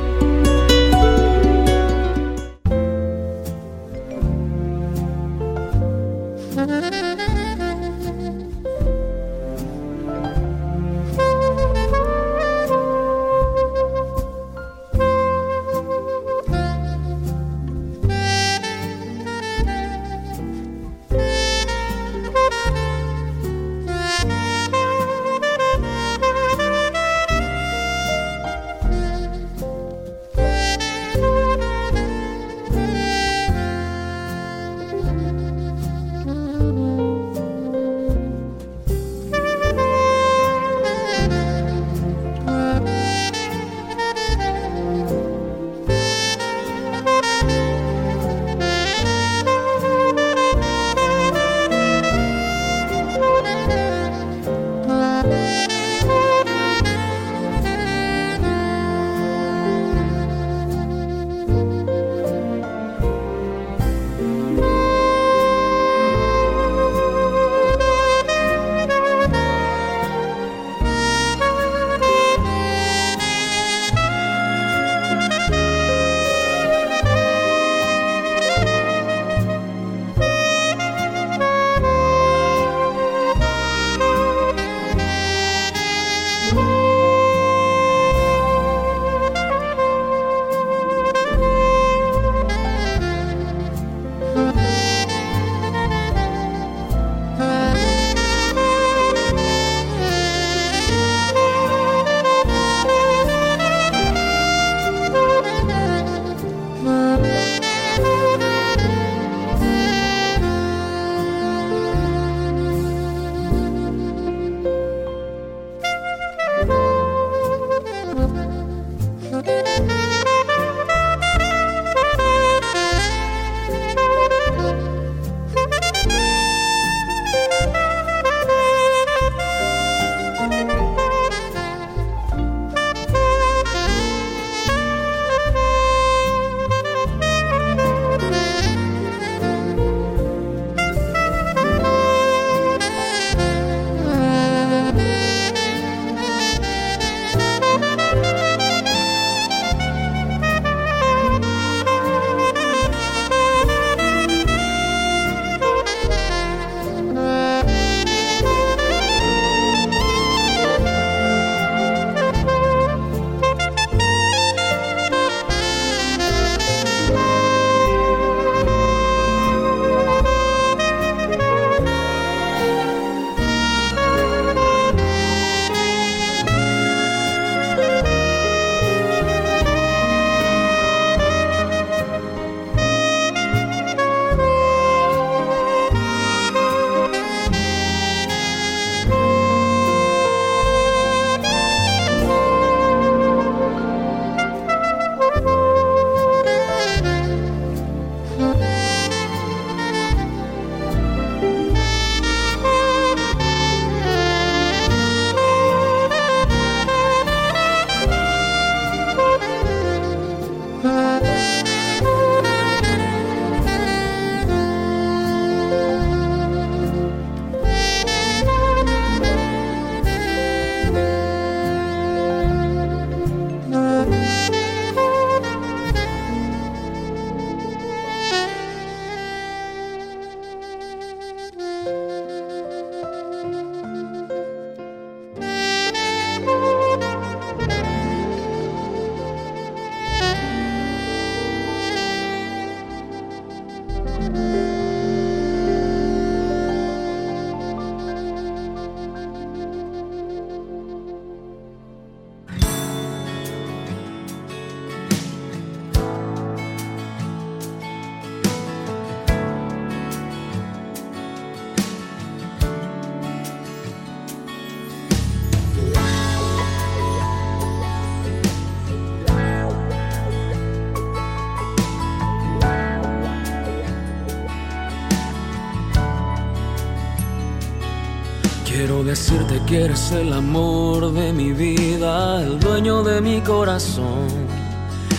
decirte 279.11 279.59
que 279.67 279.83
eres 279.83 280.13
el 280.13 280.31
amor 280.31 281.11
de 281.11 281.33
mi 281.33 281.51
vida, 281.51 282.41
el 282.41 282.57
dueño 282.57 283.03
de 283.03 283.19
mi 283.19 283.41
corazón. 283.41 284.29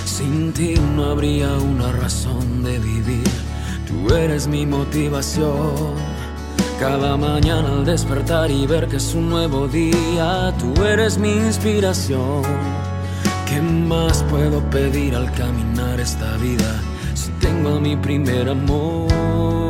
Sin 0.07 0.51
ti 0.55 0.77
no 0.97 1.11
habría 1.11 1.53
una 1.59 1.93
razón 1.93 2.65
de 2.65 2.79
vivir. 2.79 3.33
Tú 3.87 4.15
eres 4.15 4.47
mi 4.47 4.65
motivación. 4.65 5.93
Cada 6.81 7.19
mañana 7.19 7.69
al 7.69 7.85
despertar 7.85 8.51
y 8.51 8.67
ver 8.67 8.89
que 8.89 8.97
es 8.97 9.15
un 9.15 9.29
nuevo 9.29 9.69
día, 9.69 10.55
tú 10.59 10.83
eres 10.85 11.19
mi 11.19 11.33
inspiración. 11.33 12.45
¿Qué 13.47 13.61
más 13.61 14.23
puedo 14.31 14.59
pedir 14.71 15.15
al 15.15 15.31
caminar 15.33 16.01
esta 16.01 16.39
vida 16.39 16.81
si 17.13 17.31
tengo 17.47 17.77
a 17.77 17.81
mi 17.81 17.95
primer 17.97 18.49
amor? 18.49 19.62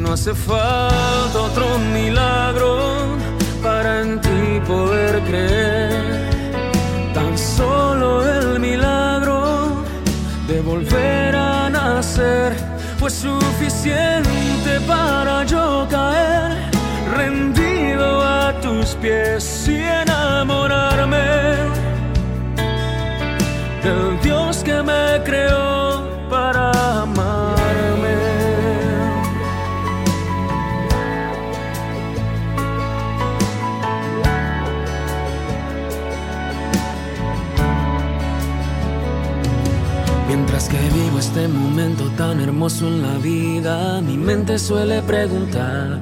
No 0.00 0.14
hace 0.14 0.34
falta 0.34 1.38
otro 1.38 1.78
milagro 1.92 3.18
para 3.62 4.00
en 4.00 4.18
ti 4.18 4.60
poder 4.66 5.20
creer. 5.28 6.30
Tan 7.12 7.36
solo 7.36 8.26
el 8.26 8.58
milagro 8.58 9.84
de 10.48 10.62
volver 10.62 11.36
a 11.36 11.68
nacer 11.68 12.54
fue 12.98 13.10
suficiente 13.10 14.80
para 14.88 15.44
yo 15.44 15.86
caer 15.90 16.70
rendido 17.14 18.22
a 18.22 18.58
tus 18.62 18.94
pies 19.02 19.68
y 19.68 19.82
enamorarme 19.82 21.26
del 23.84 24.18
Dios 24.22 24.62
que 24.64 24.82
me 24.82 25.22
creó 25.24 26.08
para 26.30 26.70
amarme. 27.02 27.19
Este 41.30 41.46
momento 41.46 42.10
tan 42.16 42.40
hermoso 42.40 42.88
en 42.88 43.02
la 43.02 43.16
vida, 43.18 44.00
mi 44.00 44.16
mente 44.16 44.58
suele 44.58 45.00
preguntar, 45.00 46.00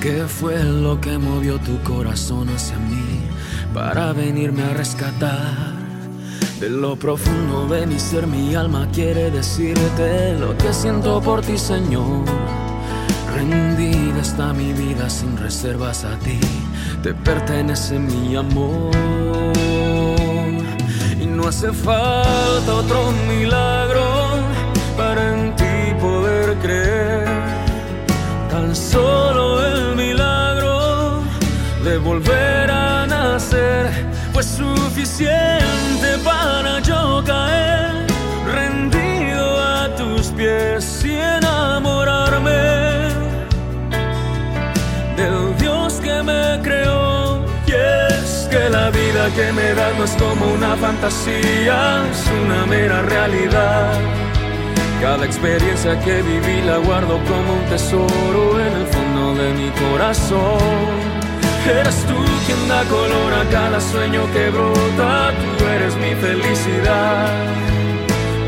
¿qué 0.00 0.24
fue 0.26 0.64
lo 0.64 0.98
que 0.98 1.18
movió 1.18 1.58
tu 1.58 1.78
corazón 1.82 2.48
hacia 2.48 2.78
mí 2.78 3.20
para 3.74 4.14
venirme 4.14 4.62
a 4.62 4.72
rescatar? 4.72 5.74
De 6.58 6.70
lo 6.70 6.96
profundo 6.96 7.66
de 7.66 7.86
mi 7.86 7.98
ser, 7.98 8.26
mi 8.26 8.54
alma 8.54 8.88
quiere 8.90 9.30
decirte 9.30 10.34
lo 10.38 10.56
que 10.56 10.72
siento 10.72 11.20
por 11.20 11.42
ti, 11.42 11.58
Señor. 11.58 12.24
Rendida 13.34 14.22
está 14.22 14.54
mi 14.54 14.72
vida 14.72 15.10
sin 15.10 15.36
reservas 15.36 16.06
a 16.06 16.18
ti, 16.20 16.40
te 17.02 17.12
pertenece 17.12 17.98
mi 17.98 18.34
amor. 18.34 18.92
Y 21.20 21.26
no 21.26 21.48
hace 21.48 21.70
falta 21.70 22.74
otro 22.74 23.12
milagro 23.28 23.81
Solo 28.74 29.64
el 29.66 29.96
milagro 29.96 31.22
de 31.84 31.98
volver 31.98 32.70
a 32.70 33.06
nacer 33.06 33.90
fue 34.32 34.42
suficiente 34.42 36.18
para 36.24 36.80
yo 36.80 37.22
caer 37.26 38.06
rendido 38.50 39.60
a 39.60 39.94
tus 39.94 40.28
pies 40.28 41.04
y 41.04 41.12
enamorarme 41.12 43.10
del 45.16 45.54
Dios 45.58 46.00
que 46.02 46.22
me 46.22 46.58
creó. 46.62 47.44
Y 47.66 47.72
es 47.72 48.48
que 48.50 48.70
la 48.70 48.88
vida 48.88 49.28
que 49.36 49.52
me 49.52 49.74
da 49.74 49.92
no 49.98 50.04
es 50.04 50.12
como 50.12 50.46
una 50.46 50.76
fantasía, 50.76 52.04
es 52.10 52.26
una 52.42 52.64
mera 52.64 53.02
realidad. 53.02 54.31
Cada 55.02 55.24
experiencia 55.26 55.98
que 55.98 56.22
viví 56.22 56.62
la 56.62 56.78
guardo 56.78 57.18
como 57.24 57.54
un 57.54 57.64
tesoro 57.68 58.60
en 58.60 58.72
el 58.72 58.86
fondo 58.86 59.34
de 59.34 59.52
mi 59.54 59.68
corazón. 59.70 60.60
Eres 61.68 62.06
tú 62.06 62.14
quien 62.46 62.68
da 62.68 62.84
color 62.84 63.34
a 63.34 63.44
cada 63.50 63.80
sueño 63.80 64.22
que 64.32 64.50
brota, 64.50 65.32
tú 65.58 65.64
eres 65.64 65.96
mi 65.96 66.14
felicidad. 66.14 67.26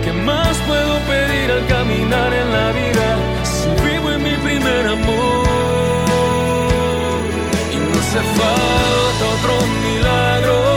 ¿Qué 0.04 0.12
más 0.12 0.56
puedo 0.68 0.94
pedir 1.10 1.50
al 1.50 1.66
caminar 1.66 2.32
en 2.32 2.52
la 2.52 2.70
vida 2.70 3.08
si 3.42 3.68
vivo 3.88 4.12
en 4.12 4.22
mi 4.22 4.36
primer 4.46 4.86
amor? 4.86 5.46
Y 7.74 7.76
no 7.78 7.98
hace 7.98 8.20
falta 8.38 9.24
otro 9.34 9.54
milagro 9.82 10.73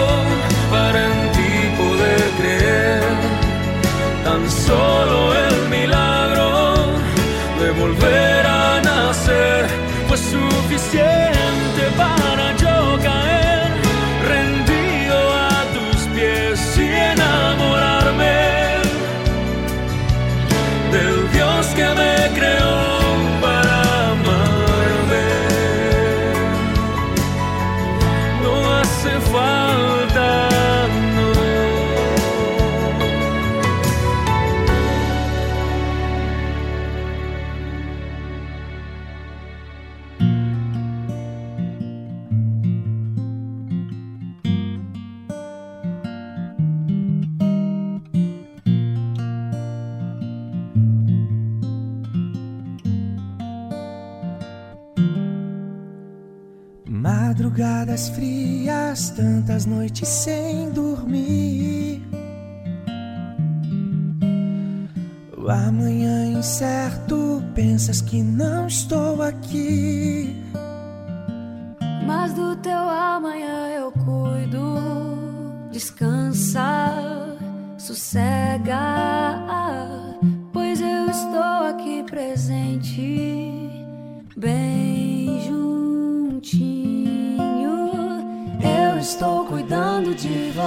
solo 4.68 5.34
el 5.34 5.70
milagro 5.70 6.76
de 7.60 7.72
volver 7.72 8.46
a 8.46 8.82
nacer 8.82 9.66
fue 10.08 10.18
suficiente 10.18 11.84
para 11.98 12.27
Madrugadas 57.38 58.10
frias, 58.10 59.12
tantas 59.12 59.68
noites 59.68 60.08
sem 60.08 60.72
dormir. 60.72 62.02
O 65.38 65.48
amanhã 65.48 66.32
incerto, 66.32 67.44
pensas 67.54 68.02
que 68.02 68.24
não 68.24 68.66
estou 68.66 69.22
aqui. 69.22 70.36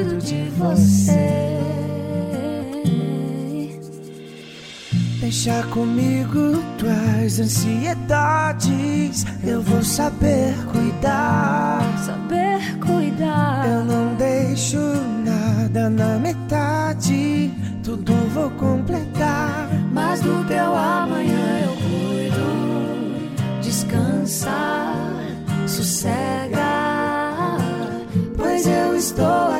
cuido 0.00 0.16
de 0.18 0.48
você. 0.56 1.58
Deixa 5.20 5.62
comigo 5.64 6.62
tuas 6.78 7.38
ansiedades. 7.38 9.24
Eu 9.44 9.62
vou 9.62 9.82
saber 9.82 10.54
cuidar. 10.72 11.82
Saber 12.04 12.78
cuidar. 12.80 13.66
Eu 13.68 13.84
não 13.84 14.14
deixo 14.16 14.78
nada 15.24 15.88
na 15.90 16.18
metade. 16.18 17.52
Tudo 17.84 18.12
vou 18.34 18.50
completar. 18.50 19.68
Mas 19.92 20.20
do 20.20 20.44
teu 20.48 20.74
amanhã 20.74 21.60
eu 21.64 21.76
cuido. 21.76 23.60
Descansa, 23.62 24.50
sossega, 25.66 27.56
pois 28.36 28.66
eu 28.66 28.96
estou 28.96 29.52
aqui 29.54 29.59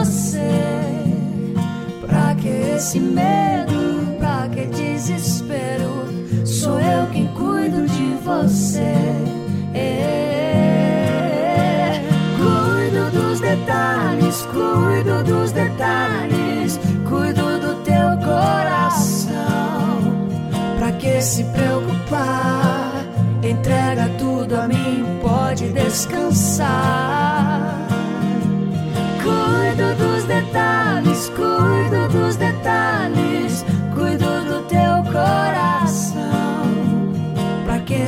você. 0.00 0.40
Pra 2.06 2.34
que 2.34 2.48
esse 2.48 2.98
medo? 2.98 4.16
Pra 4.18 4.48
que 4.48 4.64
desespero? 4.66 6.08
Sou 6.46 6.80
eu 6.80 7.06
quem 7.08 7.26
cuido 7.28 7.86
de 7.86 8.14
você. 8.24 8.94
É. 9.74 10.00
Cuido 12.38 13.10
dos 13.10 13.40
detalhes, 13.40 14.46
cuido 14.46 15.22
dos 15.22 15.52
detalhes, 15.52 16.80
cuido 17.06 17.60
do 17.60 17.74
teu 17.84 18.16
coração. 18.24 20.00
Pra 20.78 20.92
que 20.92 21.20
se 21.20 21.44
preocupar? 21.44 23.04
Entrega 23.42 24.08
tudo 24.18 24.56
a 24.56 24.66
mim, 24.66 25.04
pode 25.20 25.68
descansar. 25.68 27.89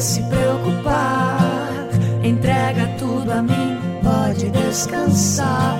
Se 0.03 0.20
preocupar? 0.24 1.39
Entrega 2.24 2.89
tudo 2.99 3.31
a 3.31 3.41
mim, 3.41 3.79
pode 4.03 4.51
descansar. 4.51 5.79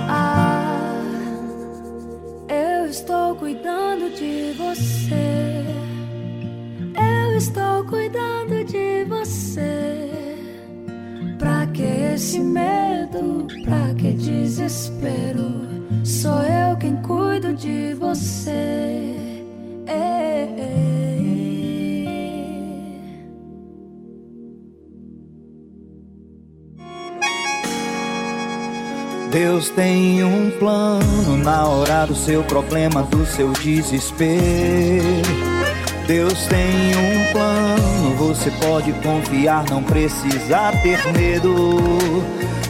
Eu 2.47 2.85
estou 2.85 3.35
cuidando 3.35 4.09
de 4.15 4.53
você. 4.53 5.65
Eu 6.95 7.37
estou 7.37 7.83
cuidando 7.83 8.63
de 8.63 9.03
você. 9.09 10.09
Pra 11.37 11.67
que 11.67 11.83
esse 11.83 12.39
medo? 12.39 13.47
Pra 13.65 13.93
que 13.97 14.13
desespero? 14.13 15.51
Sou 16.05 16.41
eu 16.43 16.77
quem 16.77 16.95
cuido 17.01 17.53
de 17.53 17.93
você. 17.95 19.15
É, 19.85 20.47
é, 20.57 20.92
Deus 29.33 29.69
tem 29.71 30.23
um 30.23 30.51
plano 30.59 31.37
na 31.37 31.67
hora 31.67 32.05
do 32.05 32.13
seu 32.13 32.43
problema, 32.43 33.01
do 33.01 33.25
seu 33.25 33.51
desespero. 33.53 34.43
Deus 36.05 36.45
tem 36.45 36.95
um 36.95 37.31
plano, 37.31 38.15
você 38.15 38.51
pode 38.63 38.93
confiar, 39.01 39.65
não 39.71 39.81
precisa 39.81 40.71
ter 40.83 40.99
medo. 41.13 41.79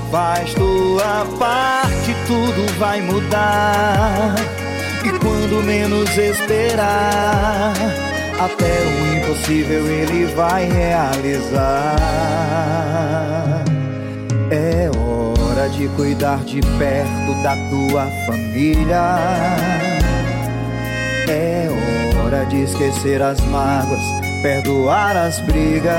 Faz 0.10 0.53
tua 0.53 1.27
parte, 1.38 2.15
tudo 2.27 2.80
vai 2.80 3.02
mudar. 3.02 4.34
E 5.03 5.10
quando 5.19 5.61
menos 5.65 6.18
esperar, 6.18 7.73
até 8.40 8.72
o 8.88 9.18
impossível 9.18 9.85
ele 9.85 10.27
vai 10.34 10.69
realizar. 10.72 12.23
De 15.84 15.89
cuidar 15.97 16.38
de 16.45 16.61
perto 16.61 17.43
da 17.43 17.57
tua 17.69 18.05
família. 18.26 19.18
É 21.27 21.68
hora 22.23 22.45
de 22.45 22.61
esquecer 22.61 23.22
as 23.22 23.38
mágoas, 23.47 23.99
perdoar 24.41 25.18
as 25.18 25.39
brigas. 25.39 25.93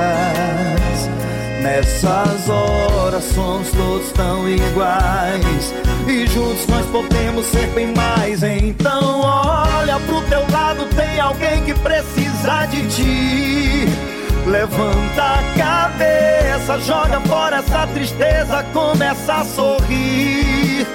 Nessas 1.62 2.48
horas 2.48 3.24
somos 3.34 3.70
todos 3.72 4.10
tão 4.12 4.48
iguais. 4.48 5.74
E 6.08 6.26
juntos 6.28 6.66
nós 6.66 6.86
podemos 6.86 7.44
ser 7.44 7.66
bem 7.74 7.92
mais. 7.94 8.42
Então 8.42 9.20
olha 9.20 10.00
pro 10.06 10.22
teu 10.22 10.50
lado, 10.50 10.86
tem 10.96 11.20
alguém 11.20 11.62
que 11.62 11.74
precisa 11.74 12.64
de 12.70 12.88
ti. 12.88 14.13
Levanta 14.46 15.22
a 15.22 15.42
cabeça, 15.56 16.78
joga 16.80 17.18
fora 17.22 17.56
essa 17.56 17.86
tristeza, 17.86 18.62
começa 18.74 19.36
a 19.36 19.44
sorrir. 19.44 20.86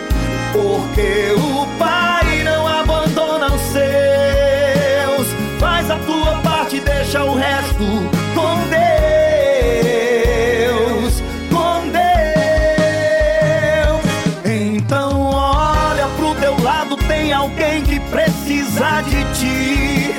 Porque 0.54 1.34
o 1.36 1.66
Pai 1.80 2.44
não 2.44 2.68
abandona 2.68 3.48
os 3.48 3.62
seus. 3.62 5.28
Faz 5.60 5.90
a 5.90 5.98
tua 5.98 6.38
parte, 6.44 6.80
deixa 6.80 7.24
o 7.24 7.36
resto 7.36 7.86
com 8.36 8.60
Deus. 11.00 11.24
Com 11.52 11.90
Deus. 11.90 12.06
Então 14.46 15.24
olha 15.32 16.08
pro 16.18 16.36
teu 16.36 16.56
lado, 16.62 16.96
tem 17.08 17.34
alguém 17.34 17.82
que 17.82 18.00
precisa 18.00 19.02
de 19.02 19.24
ti. 19.34 20.14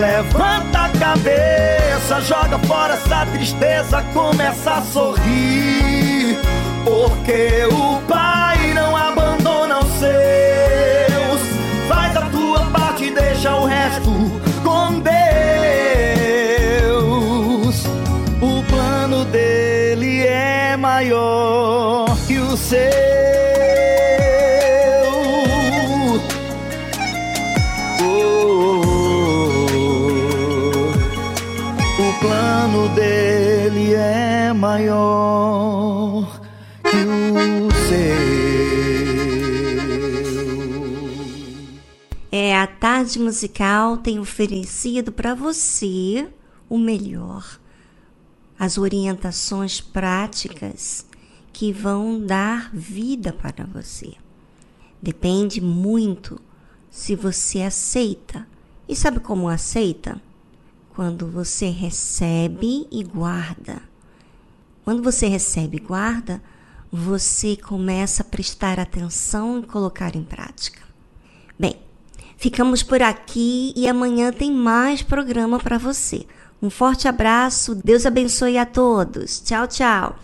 Levanta 0.00 0.77
cabeça, 1.08 2.20
joga 2.20 2.58
fora 2.66 2.94
essa 2.94 3.24
tristeza, 3.26 4.02
começa 4.12 4.72
a 4.72 4.82
sorrir. 4.82 6.38
Porque 6.84 7.64
o 7.70 8.00
Pai 8.02 8.74
não 8.74 8.94
abandona 8.94 9.78
os 9.78 9.90
seus. 9.98 11.40
Faz 11.88 12.14
a 12.16 12.22
tua 12.30 12.66
parte 12.66 13.04
e 13.04 13.10
deixa 13.10 13.54
o 13.54 13.64
resto 13.64 14.10
com 14.62 15.00
Deus. 15.00 15.14
O 18.42 18.62
plano 18.64 19.24
dele 19.26 20.26
é 20.26 20.76
maior 20.76 22.14
que 22.26 22.38
o 22.38 22.56
seu. 22.56 23.07
Tarde 43.08 43.18
musical 43.20 43.96
tem 43.96 44.18
oferecido 44.18 45.10
para 45.10 45.34
você 45.34 46.28
o 46.68 46.76
melhor, 46.76 47.58
as 48.58 48.76
orientações 48.76 49.80
práticas 49.80 51.06
que 51.50 51.72
vão 51.72 52.20
dar 52.20 52.70
vida 52.70 53.32
para 53.32 53.64
você. 53.64 54.12
Depende 55.00 55.58
muito 55.58 56.38
se 56.90 57.16
você 57.16 57.62
aceita. 57.62 58.46
E 58.86 58.94
sabe 58.94 59.20
como 59.20 59.48
aceita? 59.48 60.20
Quando 60.90 61.26
você 61.28 61.70
recebe 61.70 62.86
e 62.90 63.02
guarda. 63.02 63.80
Quando 64.84 65.02
você 65.02 65.28
recebe 65.28 65.78
e 65.78 65.80
guarda, 65.80 66.42
você 66.92 67.56
começa 67.56 68.22
a 68.22 68.26
prestar 68.26 68.78
atenção 68.78 69.60
e 69.60 69.66
colocar 69.66 70.14
em 70.14 70.24
prática. 70.24 70.82
Bem, 71.58 71.87
ficamos 72.38 72.82
por 72.82 73.02
aqui 73.02 73.74
e 73.76 73.86
amanhã 73.86 74.32
tem 74.32 74.50
mais 74.50 75.02
programa 75.02 75.58
para 75.58 75.76
você. 75.76 76.24
Um 76.62 76.70
forte 76.70 77.06
abraço, 77.06 77.74
Deus 77.74 78.06
abençoe 78.06 78.56
a 78.56 78.64
todos. 78.64 79.40
Tchau, 79.40 79.66
tchau. 79.66 80.16